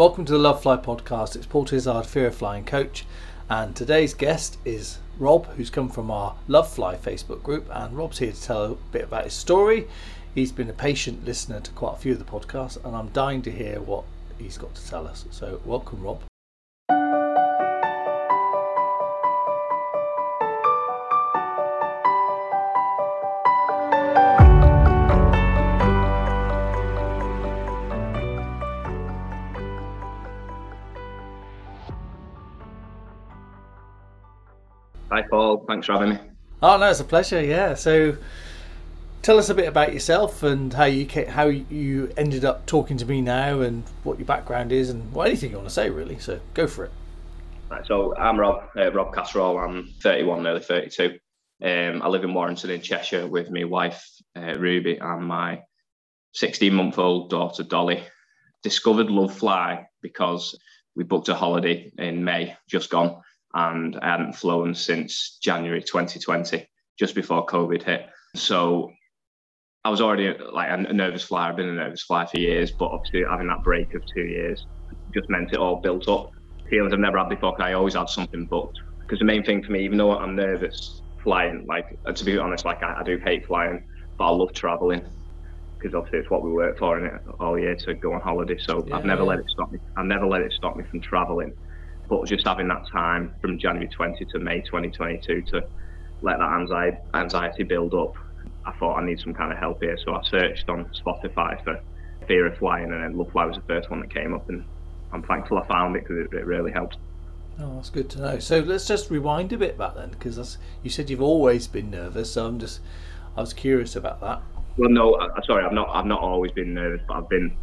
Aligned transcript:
Welcome 0.00 0.24
to 0.24 0.32
the 0.32 0.38
Love 0.38 0.62
Fly 0.62 0.78
podcast. 0.78 1.36
It's 1.36 1.44
Paul 1.44 1.66
Tizard, 1.66 2.06
Fear 2.06 2.28
of 2.28 2.34
Flying 2.34 2.64
coach, 2.64 3.04
and 3.50 3.76
today's 3.76 4.14
guest 4.14 4.56
is 4.64 4.96
Rob, 5.18 5.44
who's 5.48 5.68
come 5.68 5.90
from 5.90 6.10
our 6.10 6.36
Love 6.48 6.72
Fly 6.72 6.96
Facebook 6.96 7.42
group. 7.42 7.68
And 7.70 7.94
Rob's 7.94 8.18
here 8.18 8.32
to 8.32 8.42
tell 8.42 8.64
a 8.64 8.74
bit 8.92 9.04
about 9.04 9.24
his 9.24 9.34
story. 9.34 9.88
He's 10.34 10.52
been 10.52 10.70
a 10.70 10.72
patient 10.72 11.26
listener 11.26 11.60
to 11.60 11.70
quite 11.72 11.96
a 11.96 11.98
few 11.98 12.12
of 12.12 12.18
the 12.18 12.24
podcasts, 12.24 12.82
and 12.82 12.96
I'm 12.96 13.08
dying 13.08 13.42
to 13.42 13.50
hear 13.50 13.78
what 13.78 14.04
he's 14.38 14.56
got 14.56 14.74
to 14.74 14.88
tell 14.88 15.06
us. 15.06 15.26
So, 15.32 15.60
welcome, 15.66 16.00
Rob. 16.02 16.22
Hi, 35.20 35.26
Paul. 35.28 35.66
Thanks 35.68 35.86
for 35.86 35.92
having 35.92 36.10
me. 36.10 36.18
Oh 36.62 36.78
no, 36.78 36.90
it's 36.90 37.00
a 37.00 37.04
pleasure. 37.04 37.42
Yeah. 37.44 37.74
So, 37.74 38.16
tell 39.20 39.36
us 39.38 39.50
a 39.50 39.54
bit 39.54 39.68
about 39.68 39.92
yourself 39.92 40.42
and 40.42 40.72
how 40.72 40.84
you 40.84 41.06
how 41.28 41.48
you 41.48 42.10
ended 42.16 42.46
up 42.46 42.64
talking 42.64 42.96
to 42.96 43.04
me 43.04 43.20
now, 43.20 43.60
and 43.60 43.84
what 44.02 44.18
your 44.18 44.24
background 44.24 44.72
is, 44.72 44.88
and 44.88 45.12
well, 45.12 45.26
anything 45.26 45.50
you 45.50 45.58
want 45.58 45.68
to 45.68 45.74
say 45.74 45.90
really. 45.90 46.18
So, 46.18 46.40
go 46.54 46.66
for 46.66 46.86
it. 46.86 46.90
Right, 47.70 47.86
so 47.86 48.16
I'm 48.16 48.40
Rob, 48.40 48.70
uh, 48.74 48.90
Rob 48.92 49.14
Casserole. 49.14 49.58
I'm 49.58 49.88
31, 50.00 50.42
nearly 50.42 50.60
32. 50.60 51.18
Um, 51.62 52.00
I 52.02 52.08
live 52.08 52.24
in 52.24 52.32
Warrington 52.32 52.70
in 52.70 52.80
Cheshire 52.80 53.26
with 53.26 53.50
my 53.50 53.64
wife 53.64 54.02
uh, 54.34 54.54
Ruby 54.58 54.96
and 54.96 55.26
my 55.26 55.60
16 56.32 56.72
month 56.72 56.98
old 56.98 57.28
daughter 57.28 57.62
Dolly. 57.62 58.02
Discovered 58.62 59.10
Love 59.10 59.36
Fly 59.36 59.86
because 60.00 60.58
we 60.96 61.04
booked 61.04 61.28
a 61.28 61.34
holiday 61.34 61.92
in 61.98 62.24
May, 62.24 62.56
just 62.68 62.88
gone, 62.88 63.20
and 63.54 63.98
I 64.00 64.10
hadn't 64.10 64.34
flown 64.34 64.74
since 64.74 65.38
January 65.42 65.82
2020, 65.82 66.66
just 66.98 67.14
before 67.14 67.46
COVID 67.46 67.82
hit. 67.82 68.06
So 68.36 68.90
I 69.84 69.90
was 69.90 70.00
already 70.00 70.34
like 70.52 70.68
a 70.70 70.92
nervous 70.92 71.24
flyer. 71.24 71.50
I've 71.50 71.56
been 71.56 71.68
a 71.68 71.72
nervous 71.72 72.02
flyer 72.02 72.26
for 72.26 72.38
years, 72.38 72.72
but 72.78 72.90
obviously 72.90 73.24
having 73.28 73.48
that 73.48 73.64
break 73.64 73.94
of 73.94 74.02
two 74.14 74.24
years 74.24 74.66
just 75.14 75.30
meant 75.30 75.52
it 75.52 75.58
all 75.58 75.80
built 75.80 76.08
up. 76.08 76.30
Feelings 76.68 76.92
I've 76.92 77.00
never 77.00 77.18
had 77.18 77.28
before. 77.28 77.60
I 77.60 77.72
always 77.72 77.94
had 77.94 78.08
something 78.08 78.46
booked. 78.46 78.78
Because 79.02 79.18
the 79.18 79.24
main 79.24 79.42
thing 79.42 79.62
for 79.62 79.72
me, 79.72 79.84
even 79.84 79.98
though 79.98 80.16
I'm 80.16 80.36
nervous 80.36 81.02
flying, 81.22 81.64
like 81.68 81.86
uh, 82.06 82.12
to 82.12 82.24
be 82.24 82.38
honest, 82.38 82.64
like 82.64 82.82
I, 82.82 83.00
I 83.00 83.02
do 83.02 83.18
hate 83.24 83.46
flying, 83.46 83.82
but 84.18 84.26
I 84.26 84.30
love 84.30 84.52
traveling 84.52 85.04
because 85.80 85.94
obviously 85.94 86.20
it's 86.20 86.30
what 86.30 86.44
we 86.44 86.52
work 86.52 86.78
for 86.78 86.98
in 86.98 87.06
it 87.06 87.20
all 87.40 87.58
year 87.58 87.74
to 87.74 87.94
go 87.94 88.12
on 88.12 88.20
holiday. 88.20 88.56
So 88.58 88.84
Yeah, 88.86 88.96
I've 88.96 89.04
never 89.04 89.24
let 89.24 89.38
it 89.38 89.46
stop 89.48 89.72
me. 89.72 89.78
I've 89.96 90.06
never 90.06 90.26
let 90.26 90.42
it 90.42 90.52
stop 90.52 90.76
me 90.76 90.84
from 90.84 91.00
traveling. 91.00 91.52
But 92.10 92.26
just 92.26 92.44
having 92.46 92.66
that 92.68 92.86
time 92.88 93.32
from 93.40 93.56
January 93.56 93.88
20 93.88 94.24
to 94.26 94.38
May 94.40 94.60
2022 94.62 95.42
to 95.52 95.64
let 96.22 96.38
that 96.40 96.52
anxiety 96.52 96.98
anxiety 97.14 97.62
build 97.62 97.94
up, 97.94 98.16
I 98.66 98.72
thought 98.72 98.98
I 98.98 99.04
need 99.06 99.20
some 99.20 99.32
kind 99.32 99.52
of 99.52 99.58
help 99.58 99.80
here. 99.80 99.96
So 100.04 100.14
I 100.16 100.22
searched 100.24 100.68
on 100.68 100.86
Spotify 100.86 101.62
for 101.62 101.80
fear 102.26 102.46
of 102.46 102.58
flying, 102.58 102.92
and 102.92 103.02
then 103.02 103.16
Love 103.16 103.30
Fly 103.30 103.44
was 103.46 103.56
the 103.56 103.62
first 103.62 103.90
one 103.90 104.00
that 104.00 104.12
came 104.12 104.34
up, 104.34 104.48
and 104.48 104.64
I'm 105.12 105.22
thankful 105.22 105.58
I 105.58 105.66
found 105.68 105.94
it 105.94 106.02
because 106.02 106.26
it, 106.26 106.34
it 106.36 106.44
really 106.46 106.72
helped. 106.72 106.96
Oh, 107.60 107.76
that's 107.76 107.90
good 107.90 108.10
to 108.10 108.20
know. 108.20 108.38
So 108.40 108.58
let's 108.58 108.88
just 108.88 109.08
rewind 109.10 109.52
a 109.52 109.56
bit 109.56 109.78
back 109.78 109.94
then, 109.94 110.10
because 110.10 110.58
you 110.82 110.90
said 110.90 111.10
you've 111.10 111.22
always 111.22 111.68
been 111.68 111.90
nervous. 111.90 112.32
So 112.32 112.44
I'm 112.44 112.58
just, 112.58 112.80
I 113.36 113.40
was 113.40 113.52
curious 113.52 113.94
about 113.94 114.20
that. 114.20 114.42
Well, 114.76 114.90
no, 114.90 115.14
I, 115.14 115.28
I- 115.36 115.42
sorry, 115.46 115.64
I've 115.64 115.72
not. 115.72 115.88
I've 115.94 116.06
not 116.06 116.20
always 116.20 116.50
been 116.50 116.74
nervous, 116.74 117.02
but 117.06 117.18
I've 117.18 117.28
been 117.28 117.56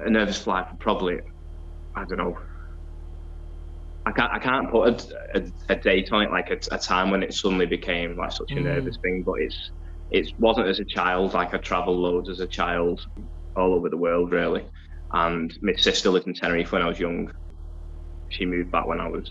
a 0.00 0.08
nervous 0.08 0.38
flyer 0.42 0.64
for 0.70 0.76
probably, 0.76 1.20
I 1.94 2.04
don't 2.04 2.18
know. 2.18 2.38
I 4.06 4.12
can't. 4.12 4.32
I 4.32 4.38
can't 4.38 4.70
put 4.70 4.88
a, 5.34 5.38
a, 5.38 5.42
a 5.70 5.76
date 5.76 6.10
on 6.12 6.22
it, 6.22 6.30
like 6.30 6.50
a, 6.50 6.58
a 6.74 6.78
time 6.78 7.10
when 7.10 7.22
it 7.22 7.32
suddenly 7.32 7.66
became 7.66 8.16
like 8.16 8.32
such 8.32 8.50
a 8.52 8.54
Mm. 8.56 8.64
nervous 8.64 8.98
thing. 9.02 9.22
But 9.24 9.34
it's 9.40 9.56
it 10.10 10.28
wasn't 10.38 10.68
as 10.68 10.78
a 10.80 10.84
child. 10.84 11.32
Like 11.34 11.54
I 11.54 11.58
travelled 11.58 11.98
loads 11.98 12.28
as 12.28 12.40
a 12.40 12.46
child, 12.46 13.00
all 13.56 13.74
over 13.74 13.88
the 13.88 13.96
world 13.96 14.32
really. 14.32 14.66
And 15.12 15.56
my 15.62 15.74
sister 15.74 16.10
lived 16.10 16.26
in 16.26 16.34
Tenerife 16.34 16.72
when 16.72 16.82
I 16.82 16.88
was 16.88 17.00
young. 17.00 17.32
She 18.28 18.44
moved 18.44 18.70
back 18.70 18.86
when 18.86 19.00
I 19.00 19.08
was 19.08 19.30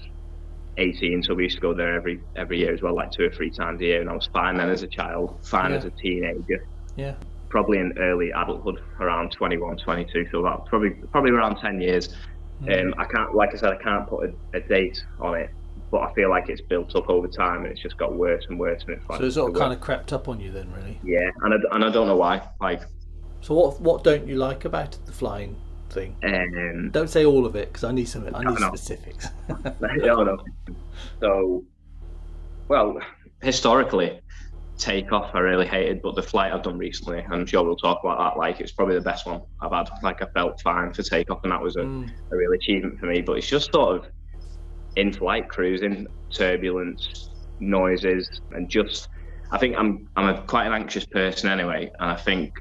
18, 0.77 1.21
so 1.23 1.33
we 1.35 1.43
used 1.43 1.57
to 1.57 1.61
go 1.61 1.73
there 1.73 1.93
every 1.95 2.21
every 2.35 2.59
year 2.59 2.73
as 2.73 2.81
well, 2.81 2.95
like 2.95 3.11
two 3.11 3.25
or 3.25 3.29
three 3.31 3.51
times 3.51 3.81
a 3.81 3.85
year. 3.85 4.01
And 4.01 4.09
I 4.09 4.13
was 4.13 4.27
fine 4.33 4.57
then 4.57 4.69
as 4.69 4.81
a 4.81 4.87
child, 4.87 5.39
fine 5.43 5.71
Yeah. 5.71 5.77
as 5.77 5.85
a 5.85 5.91
teenager 5.91 6.67
Yeah. 6.95 7.15
probably 7.49 7.77
in 7.77 7.93
early 7.99 8.31
adulthood 8.31 8.79
around 8.99 9.31
21 9.31 9.77
22 9.77 10.25
so 10.31 10.39
about 10.39 10.65
probably 10.65 10.89
probably 11.11 11.29
around 11.29 11.57
10 11.57 11.79
years 11.79 12.15
um, 12.61 12.93
i 12.97 13.05
can't 13.05 13.35
like 13.35 13.53
i 13.53 13.57
said 13.57 13.71
i 13.73 13.77
can't 13.83 14.07
put 14.07 14.29
a, 14.29 14.57
a 14.57 14.61
date 14.61 15.03
on 15.19 15.35
it 15.35 15.49
but 15.91 16.01
i 16.01 16.13
feel 16.13 16.29
like 16.29 16.49
it's 16.49 16.61
built 16.61 16.95
up 16.95 17.09
over 17.09 17.27
time 17.27 17.63
and 17.63 17.67
it's 17.67 17.81
just 17.81 17.97
got 17.97 18.13
worse 18.15 18.45
and 18.49 18.59
worse 18.59 18.81
and 18.83 18.91
it's 18.97 19.09
like 19.09 19.19
So 19.19 19.25
it 19.25 19.31
sort 19.31 19.51
of 19.51 19.57
kind 19.59 19.73
of 19.73 19.79
crept 19.81 20.13
up 20.13 20.27
on 20.27 20.39
you 20.39 20.51
then, 20.51 20.71
really. 20.73 20.99
yeah 21.03 21.29
and 21.43 21.53
I, 21.53 21.57
and 21.75 21.83
I 21.85 21.89
don't 21.91 22.07
know 22.07 22.15
why 22.15 22.41
like 22.61 22.81
So 23.41 23.53
what 23.55 23.81
what 23.81 24.03
don't 24.03 24.27
you 24.27 24.35
like 24.37 24.65
about 24.65 24.97
the 25.05 25.11
flying 25.11 25.55
thing? 25.89 26.15
um 26.23 26.89
Don't 26.91 27.09
say 27.09 27.25
all 27.25 27.45
of 27.45 27.55
it, 27.55 27.67
because 27.67 27.83
I 27.83 27.91
need 27.91 28.05
some. 28.07 28.23
I 28.33 28.43
need 28.43 28.59
No. 28.59 28.67
specifics. 28.67 29.27
no, 29.81 30.23
no. 30.23 30.37
so 31.19 31.63
well 32.69 32.97
historically 33.41 34.19
takeoff 34.77 35.29
i 35.35 35.39
really 35.39 35.67
hated 35.67 36.01
but 36.01 36.15
the 36.15 36.21
flight 36.21 36.51
i've 36.51 36.63
done 36.63 36.77
recently 36.79 37.23
i'm 37.29 37.45
sure 37.45 37.63
we'll 37.63 37.75
talk 37.75 37.99
about 38.03 38.17
that 38.17 38.37
like 38.39 38.59
it's 38.59 38.71
probably 38.71 38.95
the 38.95 39.01
best 39.01 39.25
one 39.27 39.39
i've 39.61 39.71
had 39.71 39.87
like 40.01 40.21
i 40.21 40.25
felt 40.33 40.59
fine 40.61 40.91
for 40.91 41.03
takeoff 41.03 41.39
and 41.43 41.51
that 41.51 41.61
was 41.61 41.75
a 41.75 41.81
Mm. 41.81 42.09
a 42.31 42.35
real 42.35 42.51
achievement 42.53 42.99
for 42.99 43.05
me. 43.05 43.21
But 43.21 43.33
it's 43.37 43.47
just 43.47 43.71
sort 43.71 43.97
of 43.97 44.05
in 44.95 45.11
flight 45.13 45.47
cruising, 45.49 46.07
turbulence, 46.31 47.29
noises, 47.59 48.41
and 48.51 48.67
just 48.69 49.07
I 49.51 49.57
think 49.59 49.75
I'm 49.77 50.07
I'm 50.15 50.29
a 50.35 50.41
quite 50.41 50.65
an 50.65 50.73
anxious 50.73 51.05
person 51.05 51.49
anyway, 51.49 51.91
and 51.99 52.09
I 52.09 52.15
think 52.15 52.51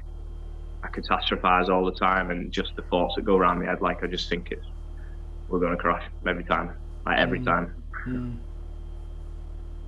I 0.83 0.89
catastrophize 0.89 1.69
all 1.69 1.83
the 1.85 1.97
time, 1.99 2.29
and 2.29 2.51
just 2.51 2.75
the 2.75 2.83
thoughts 2.83 3.15
that 3.15 3.23
go 3.25 3.37
around 3.37 3.59
my 3.59 3.65
head, 3.65 3.81
like 3.81 4.03
I 4.03 4.07
just 4.07 4.29
think 4.29 4.49
it's 4.51 4.65
we're 5.49 5.59
going 5.59 5.71
to 5.71 5.77
crash 5.77 6.03
every 6.27 6.43
time, 6.43 6.73
like 7.05 7.17
every 7.17 7.39
Mm. 7.39 7.45
time. 7.45 7.73
Mm. 8.07 8.37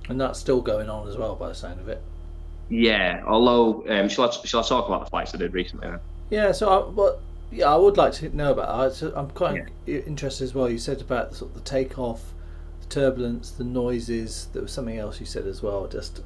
And 0.08 0.20
that's 0.20 0.38
still 0.38 0.60
going 0.60 0.88
on 0.88 1.08
as 1.08 1.16
well, 1.16 1.34
by 1.36 1.48
the 1.48 1.54
sound 1.54 1.80
of 1.80 1.88
it. 1.88 2.02
Yeah. 2.68 3.22
Although, 3.26 3.84
um, 3.88 4.08
shall 4.08 4.28
I 4.28 4.30
shall 4.44 4.60
I 4.60 4.66
talk 4.66 4.86
about 4.86 5.04
the 5.04 5.10
flights 5.10 5.34
I 5.34 5.38
did 5.38 5.54
recently? 5.54 5.88
Then? 5.88 6.00
Yeah, 6.30 6.52
so 6.52 6.68
I, 6.68 6.88
well, 6.90 7.20
yeah, 7.52 7.72
I 7.72 7.76
would 7.76 7.96
like 7.96 8.12
to 8.14 8.36
know 8.36 8.52
about 8.52 8.98
that. 8.98 9.12
I'm 9.16 9.30
quite 9.30 9.68
interested 9.86 10.44
as 10.44 10.54
well. 10.54 10.68
You 10.68 10.78
said 10.78 11.00
about 11.00 11.34
sort 11.34 11.52
of 11.52 11.54
the 11.54 11.68
takeoff, 11.68 12.34
the 12.80 12.86
turbulence, 12.88 13.52
the 13.52 13.64
noises. 13.64 14.48
There 14.52 14.62
was 14.62 14.72
something 14.72 14.98
else 14.98 15.20
you 15.20 15.26
said 15.26 15.46
as 15.46 15.62
well. 15.62 15.86
Just 15.86 16.22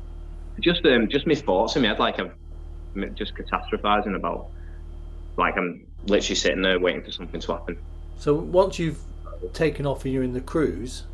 Just 0.60 0.84
um, 0.86 1.08
just 1.08 1.26
my 1.26 1.34
thoughts 1.34 1.76
in 1.76 1.82
my 1.82 1.88
head, 1.88 1.98
like 1.98 2.18
I'm 2.18 2.32
just 3.14 3.34
catastrophizing 3.34 4.16
about, 4.16 4.48
like 5.36 5.56
I'm 5.56 5.86
literally 6.06 6.36
sitting 6.36 6.62
there 6.62 6.80
waiting 6.80 7.02
for 7.02 7.12
something 7.12 7.40
to 7.40 7.52
happen. 7.52 7.78
so 8.18 8.34
once 8.34 8.78
you've 8.78 9.00
taken 9.52 9.86
off 9.86 10.04
and 10.04 10.14
you're 10.14 10.22
in 10.22 10.32
the 10.32 10.40
cruise, 10.40 11.04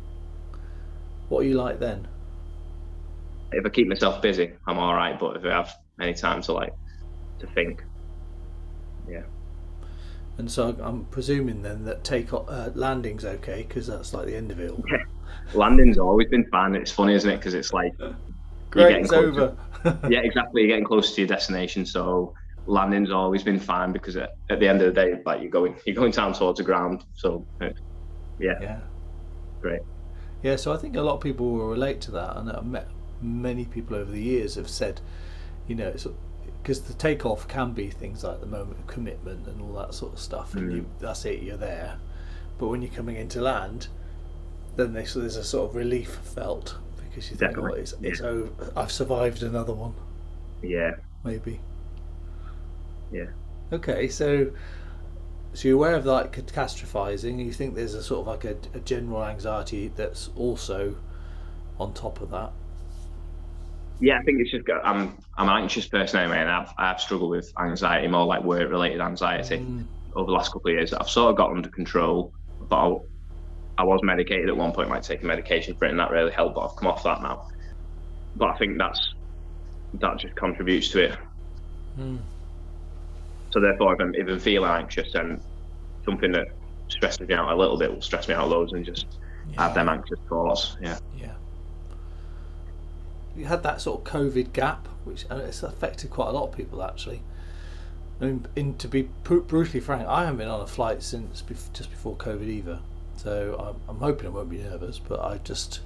what 1.29 1.39
are 1.39 1.47
you 1.47 1.55
like 1.55 1.79
then? 1.79 2.07
If 3.51 3.65
I 3.65 3.69
keep 3.69 3.87
myself 3.87 4.21
busy, 4.21 4.53
I'm 4.67 4.77
all 4.77 4.93
right. 4.93 5.17
But 5.19 5.37
if 5.37 5.45
I 5.45 5.49
have 5.49 5.73
any 6.01 6.13
time 6.13 6.41
to 6.43 6.53
like 6.53 6.73
to 7.39 7.47
think, 7.47 7.83
yeah, 9.09 9.23
And 10.37 10.51
so 10.51 10.75
I'm 10.81 11.05
presuming 11.05 11.61
then 11.61 11.85
that 11.85 12.03
take 12.03 12.33
off, 12.33 12.47
uh, 12.49 12.71
landing's 12.75 13.25
okay 13.25 13.63
because 13.67 13.87
that's 13.87 14.13
like 14.13 14.25
the 14.25 14.35
end 14.35 14.51
of 14.51 14.59
it 14.59 14.71
all. 14.71 14.83
landing's 15.53 15.97
always 15.97 16.27
been 16.27 16.45
fun. 16.49 16.75
It's 16.75 16.91
funny, 16.91 17.13
isn't 17.13 17.29
it? 17.29 17.37
Because 17.37 17.53
it's 17.53 17.73
like, 17.73 17.93
Great, 18.69 18.89
getting 18.89 19.03
it's 19.03 19.09
closer. 19.11 19.55
over. 19.85 19.99
yeah, 20.09 20.19
exactly. 20.19 20.61
You're 20.61 20.69
getting 20.69 20.83
close 20.85 21.15
to 21.15 21.21
your 21.21 21.27
destination, 21.27 21.85
so 21.85 22.33
landing's 22.65 23.11
always 23.11 23.43
been 23.43 23.59
fine 23.59 23.93
because 23.93 24.17
at, 24.17 24.31
at 24.49 24.59
the 24.59 24.67
end 24.67 24.81
of 24.81 24.93
the 24.93 25.01
day, 25.01 25.21
like 25.25 25.41
you're 25.41 25.49
going, 25.49 25.75
you're 25.85 25.95
going 25.95 26.11
down 26.11 26.33
towards 26.33 26.57
the 26.57 26.65
ground. 26.65 27.05
So, 27.13 27.45
uh, 27.61 27.69
yeah, 28.39 28.53
yeah. 28.61 28.79
great. 29.61 29.81
Yeah, 30.43 30.57
so 30.57 30.73
I 30.73 30.77
think 30.77 30.97
a 30.97 31.01
lot 31.01 31.15
of 31.15 31.21
people 31.21 31.51
will 31.51 31.67
relate 31.67 32.01
to 32.01 32.11
that, 32.11 32.37
and 32.37 32.51
I've 32.51 32.65
met 32.65 32.87
many 33.21 33.65
people 33.65 33.95
over 33.95 34.11
the 34.11 34.21
years 34.21 34.55
have 34.55 34.69
said, 34.69 35.01
you 35.67 35.75
know, 35.75 35.93
because 36.61 36.81
the 36.81 36.93
takeoff 36.93 37.47
can 37.47 37.71
be 37.73 37.89
things 37.89 38.23
like 38.23 38.39
the 38.39 38.45
moment 38.45 38.79
of 38.79 38.87
commitment 38.87 39.47
and 39.47 39.61
all 39.61 39.73
that 39.73 39.93
sort 39.93 40.13
of 40.13 40.19
stuff, 40.19 40.55
and 40.55 40.69
Mm. 40.69 40.75
you, 40.75 40.85
that's 40.99 41.25
it, 41.25 41.41
you're 41.43 41.57
there. 41.57 41.99
But 42.57 42.67
when 42.67 42.81
you're 42.81 42.91
coming 42.91 43.15
into 43.15 43.41
land, 43.41 43.87
then 44.75 44.93
there's, 44.93 45.13
there's 45.13 45.35
a 45.37 45.43
sort 45.43 45.69
of 45.69 45.75
relief 45.75 46.09
felt 46.23 46.77
because 46.97 47.29
you 47.31 47.37
think, 47.37 47.57
oh, 47.57 47.71
Definitely, 47.71 47.81
it's, 47.81 47.93
it's 48.01 48.21
yeah. 48.21 48.27
over. 48.27 48.71
I've 48.75 48.91
survived 48.91 49.43
another 49.43 49.73
one, 49.73 49.93
Yeah, 50.61 50.95
maybe. 51.23 51.61
yeah. 53.11 53.27
Okay, 53.71 54.07
so 54.07 54.51
so 55.53 55.67
you're 55.67 55.77
aware 55.77 55.95
of 55.95 56.05
like 56.05 56.33
catastrophizing. 56.33 57.43
You 57.43 57.51
think 57.51 57.75
there's 57.75 57.93
a 57.93 58.03
sort 58.03 58.21
of 58.21 58.27
like 58.27 58.43
a, 58.45 58.57
a 58.77 58.79
general 58.81 59.23
anxiety 59.23 59.89
that's 59.95 60.29
also 60.35 60.95
on 61.79 61.93
top 61.93 62.21
of 62.21 62.29
that. 62.31 62.51
Yeah, 63.99 64.19
I 64.19 64.23
think 64.23 64.39
it's 64.41 64.51
just 64.51 64.65
got, 64.65 64.85
I'm 64.85 65.17
I'm 65.37 65.49
an 65.49 65.61
anxious 65.63 65.87
person 65.87 66.19
anyway, 66.19 66.39
and 66.39 66.49
I've 66.49 66.71
I've 66.77 67.01
struggled 67.01 67.31
with 67.31 67.51
anxiety, 67.59 68.07
more 68.07 68.25
like 68.25 68.43
work 68.43 68.69
related 68.69 69.01
anxiety. 69.01 69.57
Mm, 69.57 69.87
over 70.15 70.27
the 70.27 70.31
last 70.33 70.51
couple 70.51 70.69
of 70.71 70.75
years 70.75 70.93
I've 70.93 71.09
sort 71.09 71.31
of 71.31 71.35
got 71.37 71.51
under 71.51 71.69
control. 71.69 72.31
But 72.69 72.75
I, 72.75 72.95
I 73.79 73.83
was 73.83 73.99
medicated 74.03 74.49
at 74.49 74.57
one 74.57 74.71
point, 74.71 74.89
like 74.89 75.03
taking 75.03 75.27
medication 75.27 75.75
for 75.77 75.85
it, 75.85 75.91
and 75.91 75.99
that 75.99 76.11
really 76.11 76.31
helped. 76.31 76.55
But 76.55 76.65
I've 76.65 76.75
come 76.75 76.87
off 76.87 77.03
that 77.03 77.21
now. 77.21 77.47
But 78.35 78.49
I 78.49 78.57
think 78.57 78.77
that's 78.77 78.99
that 79.95 80.19
just 80.19 80.35
contributes 80.35 80.89
to 80.89 81.05
it. 81.05 81.17
Mm. 81.97 82.19
So 83.51 83.59
therefore, 83.61 83.93
if 83.93 84.01
I'm, 84.01 84.13
if 84.13 84.27
I'm 84.27 84.39
feeling 84.39 84.69
anxious, 84.69 85.09
then 85.13 85.41
something 86.05 86.31
that 86.33 86.47
stresses 86.89 87.27
me 87.27 87.33
out 87.33 87.51
a 87.51 87.55
little 87.55 87.77
bit 87.77 87.91
will 87.91 88.01
stress 88.01 88.27
me 88.27 88.33
out 88.35 88.49
loads 88.49 88.73
and 88.73 88.85
just 88.85 89.05
Yeah. 89.53 89.63
have 89.63 89.73
them 89.73 89.89
anxious 89.89 90.19
thoughts. 90.29 90.75
Yeah. 90.81 90.97
You 93.37 93.45
had 93.45 93.63
that 93.63 93.81
sort 93.81 93.99
of 94.05 94.11
COVID 94.11 94.51
gap, 94.53 94.87
which 95.05 95.25
it's 95.29 95.63
affected 95.63 96.09
quite 96.09 96.29
a 96.29 96.31
lot 96.31 96.49
of 96.49 96.55
people 96.57 96.83
actually. 96.83 97.21
I 98.19 98.25
mean, 98.25 98.47
in, 98.55 98.75
to 98.77 98.87
be 98.87 99.03
br- 99.23 99.37
brutally 99.37 99.79
frank, 99.79 100.07
I 100.07 100.21
haven't 100.21 100.37
been 100.37 100.47
on 100.47 100.61
a 100.61 100.67
flight 100.67 101.03
since 101.03 101.43
bef- 101.43 101.71
just 101.73 101.91
before 101.91 102.15
COVID 102.15 102.47
either. 102.47 102.79
So 103.15 103.55
I'm, 103.87 103.89
I'm 103.95 103.99
hoping 104.01 104.25
I 104.27 104.29
won't 104.29 104.49
be 104.49 104.57
nervous, 104.57 104.97
but 104.99 105.19
I 105.19 105.37
just, 105.43 105.81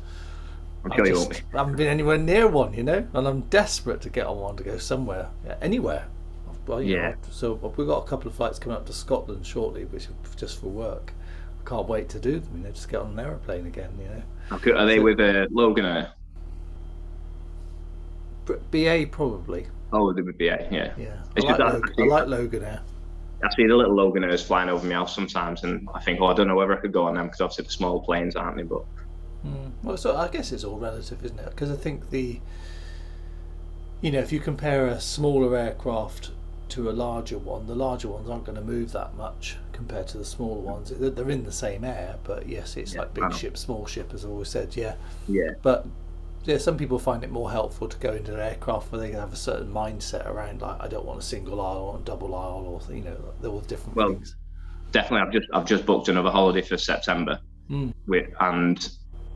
I'm 0.85 0.93
I 0.93 0.97
just 0.97 1.29
be. 1.29 1.35
haven't 1.57 1.75
been 1.75 1.87
anywhere 1.87 2.17
near 2.17 2.47
one, 2.47 2.73
you 2.73 2.83
know, 2.83 3.05
and 3.13 3.27
I'm 3.27 3.41
desperate 3.41 3.99
to 4.01 4.09
get 4.09 4.27
on 4.27 4.37
one 4.37 4.55
to 4.57 4.63
go 4.63 4.77
somewhere, 4.77 5.27
yeah, 5.45 5.57
anywhere. 5.61 6.05
Well, 6.67 6.81
Yeah. 6.81 7.09
know, 7.11 7.15
so 7.31 7.53
we've 7.75 7.87
got 7.87 8.05
a 8.05 8.07
couple 8.07 8.29
of 8.29 8.35
flights 8.35 8.59
coming 8.59 8.77
up 8.77 8.85
to 8.85 8.93
Scotland 8.93 9.45
shortly, 9.45 9.83
which 9.85 10.07
are 10.07 10.13
just 10.37 10.61
for 10.61 10.67
work. 10.67 11.11
I 11.65 11.69
can't 11.69 11.87
wait 11.87 12.07
to 12.09 12.19
do 12.19 12.39
them. 12.39 12.57
You 12.57 12.63
know, 12.63 12.71
just 12.71 12.87
get 12.89 13.01
on 13.01 13.11
an 13.11 13.19
aeroplane 13.19 13.65
again. 13.65 13.91
You 13.99 14.05
know. 14.05 14.23
Okay, 14.53 14.71
Are 14.71 14.85
they 14.85 14.97
So- 14.97 15.03
with 15.03 15.19
uh, 15.19 15.47
Logan? 15.51 15.85
Or? 15.85 16.11
BA 18.45 19.05
probably. 19.11 19.67
Oh, 19.93 20.13
they 20.13 20.21
with 20.21 20.37
BA. 20.37 20.67
Yeah. 20.71 20.93
Yeah, 20.97 21.17
I 21.37 21.39
like, 21.41 21.57
that- 21.57 21.73
Logan, 21.73 21.93
I 21.99 22.03
like 22.05 22.25
Loganair. 22.27 22.79
I 23.43 23.49
see 23.55 23.65
the 23.65 23.75
little 23.75 23.95
Loganairs 23.95 24.45
flying 24.45 24.69
over 24.69 24.85
my 24.85 24.93
house 24.93 25.15
sometimes, 25.15 25.63
and 25.63 25.89
I 25.95 25.99
think, 25.99 26.19
oh, 26.21 26.27
I 26.27 26.33
don't 26.35 26.47
know 26.47 26.55
whether 26.55 26.77
I 26.77 26.79
could 26.79 26.91
go 26.93 27.03
on 27.07 27.15
them 27.15 27.25
because 27.25 27.41
obviously 27.41 27.65
the 27.65 27.71
small 27.71 27.99
planes, 28.01 28.35
aren't 28.35 28.57
they? 28.57 28.63
But 28.63 28.83
Mm. 29.45 29.71
Well, 29.81 29.97
so 29.97 30.15
I 30.15 30.27
guess 30.27 30.51
it's 30.51 30.63
all 30.63 30.77
relative, 30.77 31.25
isn't 31.25 31.39
it? 31.39 31.49
Because 31.49 31.71
I 31.71 31.75
think 31.75 32.11
the, 32.11 32.39
you 33.99 34.11
know, 34.11 34.19
if 34.19 34.31
you 34.31 34.39
compare 34.39 34.85
a 34.85 34.99
smaller 35.01 35.57
aircraft 35.57 36.29
to 36.69 36.89
a 36.89 36.93
larger 36.93 37.39
one, 37.39 37.65
the 37.65 37.73
larger 37.73 38.07
ones 38.07 38.29
aren't 38.29 38.45
going 38.45 38.55
to 38.57 38.61
move 38.63 38.91
that 38.91 39.15
much 39.15 39.57
compared 39.73 40.07
to 40.09 40.19
the 40.19 40.25
smaller 40.25 40.59
ones. 40.61 40.91
They're 40.95 41.09
they're 41.09 41.31
in 41.31 41.43
the 41.43 41.51
same 41.51 41.83
air, 41.83 42.17
but 42.23 42.47
yes, 42.47 42.77
it's 42.77 42.93
Yeah, 42.93 42.99
like 43.01 43.13
big 43.15 43.33
ship, 43.33 43.57
small 43.57 43.87
ship, 43.87 44.13
as 44.13 44.25
I 44.25 44.27
always 44.29 44.49
said. 44.49 44.75
Yeah, 44.75 44.93
yeah, 45.27 45.51
but 45.63 45.87
yeah, 46.45 46.57
some 46.57 46.77
people 46.77 46.97
find 46.99 47.23
it 47.23 47.29
more 47.29 47.51
helpful 47.51 47.87
to 47.87 47.97
go 47.97 48.13
into 48.13 48.33
an 48.33 48.39
aircraft 48.39 48.91
where 48.91 48.99
they 49.01 49.11
have 49.11 49.31
a 49.33 49.35
certain 49.37 49.71
mindset 49.71 50.25
around 50.27 50.61
like 50.61 50.81
I 50.81 50.87
don't 50.87 51.05
want 51.05 51.19
a 51.19 51.23
single 51.23 51.61
aisle, 51.61 51.87
want 51.87 52.01
a 52.01 52.05
double 52.05 52.33
aisle, 52.35 52.81
or 52.89 52.93
you 52.95 53.01
know, 53.03 53.15
they're 53.41 53.51
all 53.51 53.61
different 53.61 53.95
Well, 53.95 54.09
things. 54.09 54.35
definitely. 54.91 55.27
I've 55.27 55.33
just 55.33 55.47
I've 55.53 55.65
just 55.65 55.85
booked 55.85 56.07
another 56.09 56.31
holiday 56.31 56.61
for 56.61 56.77
September, 56.77 57.39
Mm. 57.69 57.93
with 58.07 58.27
and 58.39 58.89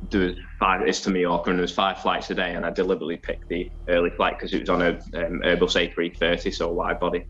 there's 0.09 0.37
five. 0.59 0.81
It's 0.87 0.99
to 1.01 1.09
Mallorca, 1.09 1.51
and 1.51 1.59
there's 1.59 1.71
five 1.71 1.99
flights 1.99 2.29
a 2.31 2.35
day, 2.35 2.53
and 2.53 2.65
I 2.65 2.69
deliberately 2.69 3.17
picked 3.17 3.47
the 3.47 3.71
early 3.87 4.09
flight 4.09 4.37
because 4.37 4.53
it 4.53 4.59
was 4.61 4.69
on 4.69 4.81
a 4.81 4.89
um, 4.89 5.41
Airbus 5.45 5.75
A330, 5.93 6.53
so 6.53 6.71
wide 6.71 6.99
body 6.99 7.25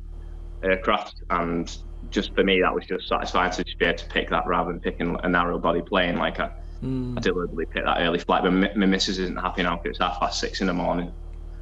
aircraft, 0.63 1.21
and 1.29 1.77
just 2.09 2.33
for 2.33 2.43
me 2.43 2.61
that 2.61 2.73
was 2.73 2.85
just 2.85 3.07
satisfying 3.07 3.51
to 3.51 3.63
just 3.63 3.77
be 3.77 3.85
able 3.85 3.97
to 3.97 4.07
pick 4.07 4.29
that 4.29 4.45
rather 4.47 4.71
than 4.71 4.79
picking 4.79 5.15
a 5.23 5.29
narrow 5.29 5.59
body 5.59 5.81
plane. 5.81 6.17
Like 6.17 6.39
I, 6.39 6.49
Mm. 6.83 7.17
I 7.17 7.21
deliberately 7.21 7.65
picked 7.65 7.85
that 7.85 8.01
early 8.01 8.19
flight, 8.19 8.43
but 8.43 8.51
my, 8.51 8.71
my 8.75 8.85
missus 8.85 9.17
isn't 9.19 9.37
happy 9.37 9.63
now 9.63 9.75
because 9.77 9.91
it's 9.91 9.99
half 9.99 10.19
past 10.19 10.39
six 10.39 10.61
in 10.61 10.67
the 10.67 10.73
morning, 10.73 11.11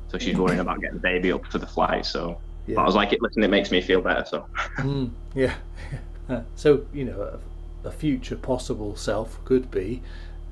so 0.09 0.17
she's 0.17 0.37
worrying 0.37 0.59
about 0.59 0.79
getting 0.81 0.95
the 0.95 1.01
baby 1.01 1.31
up 1.31 1.45
for 1.47 1.59
the 1.59 1.67
flight. 1.67 2.05
So 2.05 2.37
Yeah. 2.67 2.75
but 2.75 2.81
I 2.81 2.85
was 2.85 2.95
like, 2.95 3.15
listen, 3.21 3.43
it 3.43 3.49
makes 3.49 3.71
me 3.71 3.81
feel 3.81 4.01
better. 4.01 4.25
So 4.25 4.45
Mm, 4.77 5.11
yeah. 5.35 5.53
so 6.55 6.85
you 6.93 7.05
know, 7.05 7.39
a, 7.83 7.87
a 7.87 7.91
future 7.91 8.35
possible 8.35 8.95
self 8.95 9.43
could 9.45 9.69
be 9.71 10.01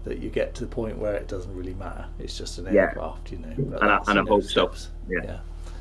that 0.03 0.17
you 0.19 0.29
get 0.29 0.55
to 0.55 0.61
the 0.65 0.67
point 0.69 0.97
where 0.97 1.13
it 1.15 1.27
doesn't 1.27 1.55
really 1.55 1.73
matter. 1.75 2.05
It's 2.19 2.37
just 2.37 2.57
an 2.57 2.65
Yeah. 2.65 2.81
aircraft, 2.81 3.31
you 3.31 3.37
know. 3.39 3.53
but 3.57 3.81
And 3.81 3.91
I- 3.91 4.01
and 4.07 4.19
I 4.19 4.23
hope 4.23 4.43
so. 4.43 4.49
steps. 4.49 4.89
Yeah. 5.09 5.39